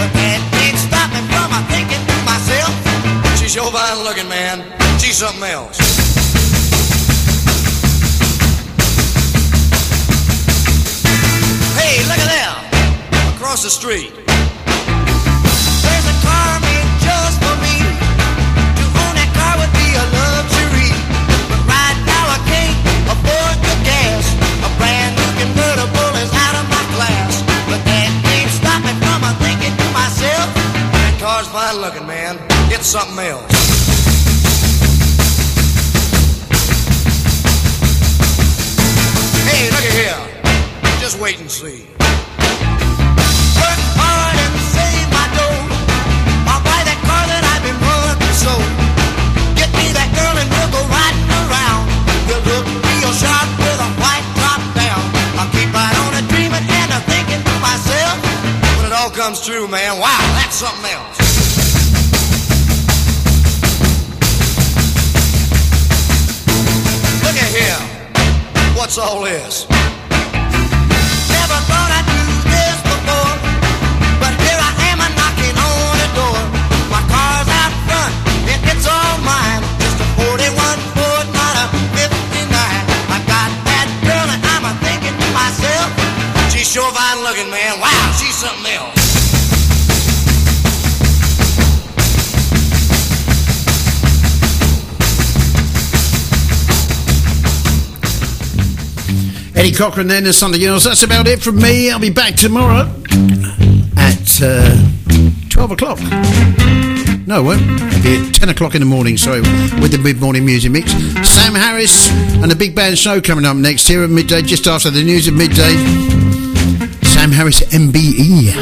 But 0.00 0.08
that 0.08 0.40
can't 0.56 0.80
stop 0.80 1.12
me 1.12 1.20
from 1.28 1.52
my 1.52 1.60
thinking 1.68 2.00
to 2.00 2.16
myself. 2.24 2.72
She's 3.36 3.52
sure 3.52 3.68
fine 3.68 4.00
looking, 4.08 4.24
man. 4.24 4.64
She's 4.96 5.20
something 5.20 5.44
else. 5.44 5.76
Hey, 11.76 12.00
look 12.08 12.24
at 12.24 12.32
there. 12.32 13.36
Across 13.36 13.64
the 13.64 13.68
street. 13.68 14.23
Myself. 30.24 30.54
That 30.54 31.16
car's 31.20 31.48
fine 31.48 31.76
looking, 31.80 32.06
man. 32.06 32.38
It's 32.72 32.86
something 32.86 33.18
else. 33.18 33.44
Hey, 39.48 39.70
look 39.70 39.84
here. 39.92 40.20
Just 41.00 41.18
wait 41.20 41.38
and 41.40 41.50
see. 41.50 41.86
Work 43.60 43.80
hard 44.00 44.36
and 44.40 44.54
save 44.72 45.08
my 45.12 45.26
dough. 45.36 45.60
I'll 46.48 46.64
buy 46.64 46.80
that 46.88 47.00
car 47.04 47.24
that 47.28 47.44
I've 47.52 47.62
been 47.62 47.78
so. 48.34 48.54
Get 49.54 49.70
me 49.76 49.92
that 49.92 50.10
girl 50.16 50.36
and 50.40 50.48
we'll 50.50 50.72
go 50.72 50.82
riding 50.88 51.28
around. 51.44 51.73
Comes 59.14 59.40
true, 59.40 59.68
man, 59.68 60.00
wow, 60.00 60.18
that's 60.34 60.56
something 60.56 60.90
else. 60.90 61.18
Look 67.22 67.36
at 67.38 67.50
here. 67.54 67.78
What's 68.74 68.98
all 68.98 69.22
this? 69.22 69.70
Never 71.30 71.58
thought 71.70 71.90
I'd 71.94 72.10
do 72.10 72.26
this 72.42 72.76
before, 72.82 73.38
but 74.18 74.34
here 74.42 74.58
I 74.58 74.72
am 74.90 74.98
a 74.98 75.06
knocking 75.14 75.54
on 75.62 75.94
door. 76.18 76.40
My 76.90 76.98
car's 77.06 77.46
out 77.54 77.70
front, 77.86 78.14
it's 78.66 78.82
all 78.90 79.14
mine. 79.22 79.62
Just 79.78 80.02
a 80.02 80.08
41 80.26 80.58
Ford, 80.90 81.26
not 81.30 81.54
a 81.62 81.66
59. 81.94 82.50
I 82.50 83.18
got 83.30 83.50
that 83.62 83.86
girl, 84.02 84.26
and 84.26 84.42
I'm 84.42 84.66
a 84.66 84.74
thinking 84.82 85.14
to 85.14 85.28
myself, 85.30 85.86
she's 86.50 86.66
sure 86.66 86.90
fine 86.90 87.22
looking, 87.22 87.46
man. 87.46 87.78
Wow, 87.78 88.10
she's 88.18 88.34
something 88.34 88.74
else. 88.74 89.03
Eddie 99.54 99.72
Cochran 99.72 100.08
then 100.08 100.24
and 100.24 100.34
something 100.34 100.62
else. 100.62 100.84
That's 100.84 101.02
about 101.02 101.26
it 101.28 101.40
from 101.40 101.56
me. 101.56 101.90
I'll 101.90 102.00
be 102.00 102.10
back 102.10 102.34
tomorrow 102.34 102.90
at 103.96 104.42
uh, 104.42 104.76
12 105.48 105.70
o'clock. 105.70 106.00
No, 107.26 107.40
it 107.40 107.44
won't. 107.44 107.62
It'll 107.62 108.02
be 108.02 108.28
at 108.28 108.34
10 108.34 108.48
o'clock 108.50 108.74
in 108.74 108.80
the 108.80 108.86
morning, 108.86 109.16
sorry, 109.16 109.40
with 109.80 109.92
the 109.92 109.98
mid 109.98 110.20
morning 110.20 110.44
music 110.44 110.72
mix. 110.72 110.90
Sam 111.26 111.54
Harris 111.54 112.10
and 112.10 112.50
the 112.50 112.56
Big 112.56 112.74
Band 112.74 112.98
Show 112.98 113.20
coming 113.20 113.46
up 113.46 113.56
next 113.56 113.88
here 113.88 114.02
at 114.02 114.10
midday, 114.10 114.42
just 114.42 114.66
after 114.66 114.90
the 114.90 115.02
news 115.02 115.28
at 115.28 115.34
midday. 115.34 115.74
Sam 117.04 117.30
Harris 117.30 117.62
MBE. 117.72 118.52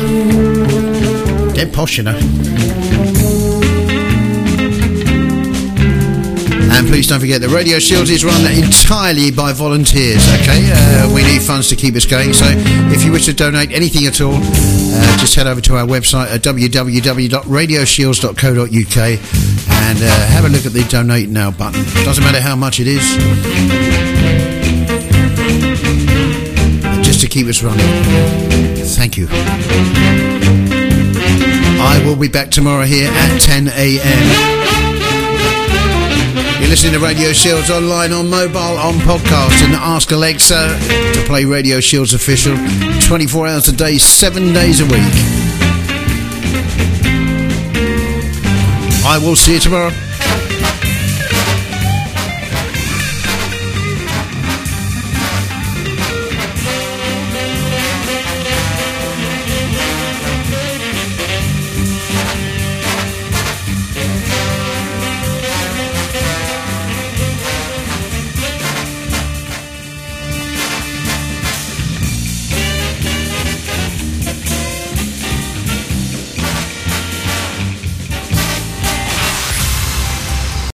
Dead 1.54 1.72
posh, 1.72 1.96
you 1.98 2.04
know. 2.04 2.71
And 6.74 6.88
please 6.88 7.06
don't 7.06 7.20
forget 7.20 7.40
the 7.40 7.48
Radio 7.48 7.78
Shields 7.78 8.10
is 8.10 8.24
run 8.24 8.44
entirely 8.50 9.30
by 9.30 9.52
volunteers, 9.52 10.26
okay? 10.40 10.68
Uh, 10.72 11.12
we 11.14 11.22
need 11.22 11.42
funds 11.42 11.68
to 11.68 11.76
keep 11.76 11.94
us 11.94 12.06
going, 12.06 12.32
so 12.32 12.46
if 12.90 13.04
you 13.04 13.12
wish 13.12 13.26
to 13.26 13.32
donate 13.34 13.70
anything 13.72 14.06
at 14.06 14.20
all, 14.20 14.34
uh, 14.34 15.16
just 15.18 15.34
head 15.34 15.46
over 15.46 15.60
to 15.60 15.76
our 15.76 15.86
website 15.86 16.32
at 16.34 16.40
www.radioshields.co.uk 16.42 18.96
and 19.84 19.98
uh, 20.02 20.26
have 20.28 20.44
a 20.44 20.48
look 20.48 20.64
at 20.66 20.72
the 20.72 20.84
Donate 20.88 21.28
Now 21.28 21.50
button. 21.50 21.82
Doesn't 22.04 22.24
matter 22.24 22.40
how 22.40 22.56
much 22.56 22.80
it 22.80 22.86
is, 22.86 23.02
just 27.04 27.20
to 27.20 27.28
keep 27.28 27.46
us 27.46 27.62
running. 27.62 27.86
Thank 28.96 29.16
you. 29.18 29.28
I 31.84 32.00
will 32.06 32.16
be 32.16 32.28
back 32.28 32.50
tomorrow 32.50 32.84
here 32.84 33.10
at 33.10 33.40
10 33.40 33.68
a.m. 33.68 34.91
Listening 36.72 36.94
to 36.94 37.00
Radio 37.00 37.34
Shields 37.34 37.68
online, 37.68 38.12
on 38.12 38.30
mobile, 38.30 38.58
on 38.58 38.94
podcast, 38.94 39.62
and 39.62 39.74
ask 39.74 40.10
Alexa 40.10 40.78
to 41.12 41.22
play 41.26 41.44
Radio 41.44 41.80
Shields 41.80 42.14
official 42.14 42.56
24 43.06 43.46
hours 43.46 43.68
a 43.68 43.72
day, 43.72 43.98
7 43.98 44.54
days 44.54 44.80
a 44.80 44.84
week. 44.84 44.94
I 49.04 49.20
will 49.22 49.36
see 49.36 49.52
you 49.52 49.60
tomorrow. 49.60 49.90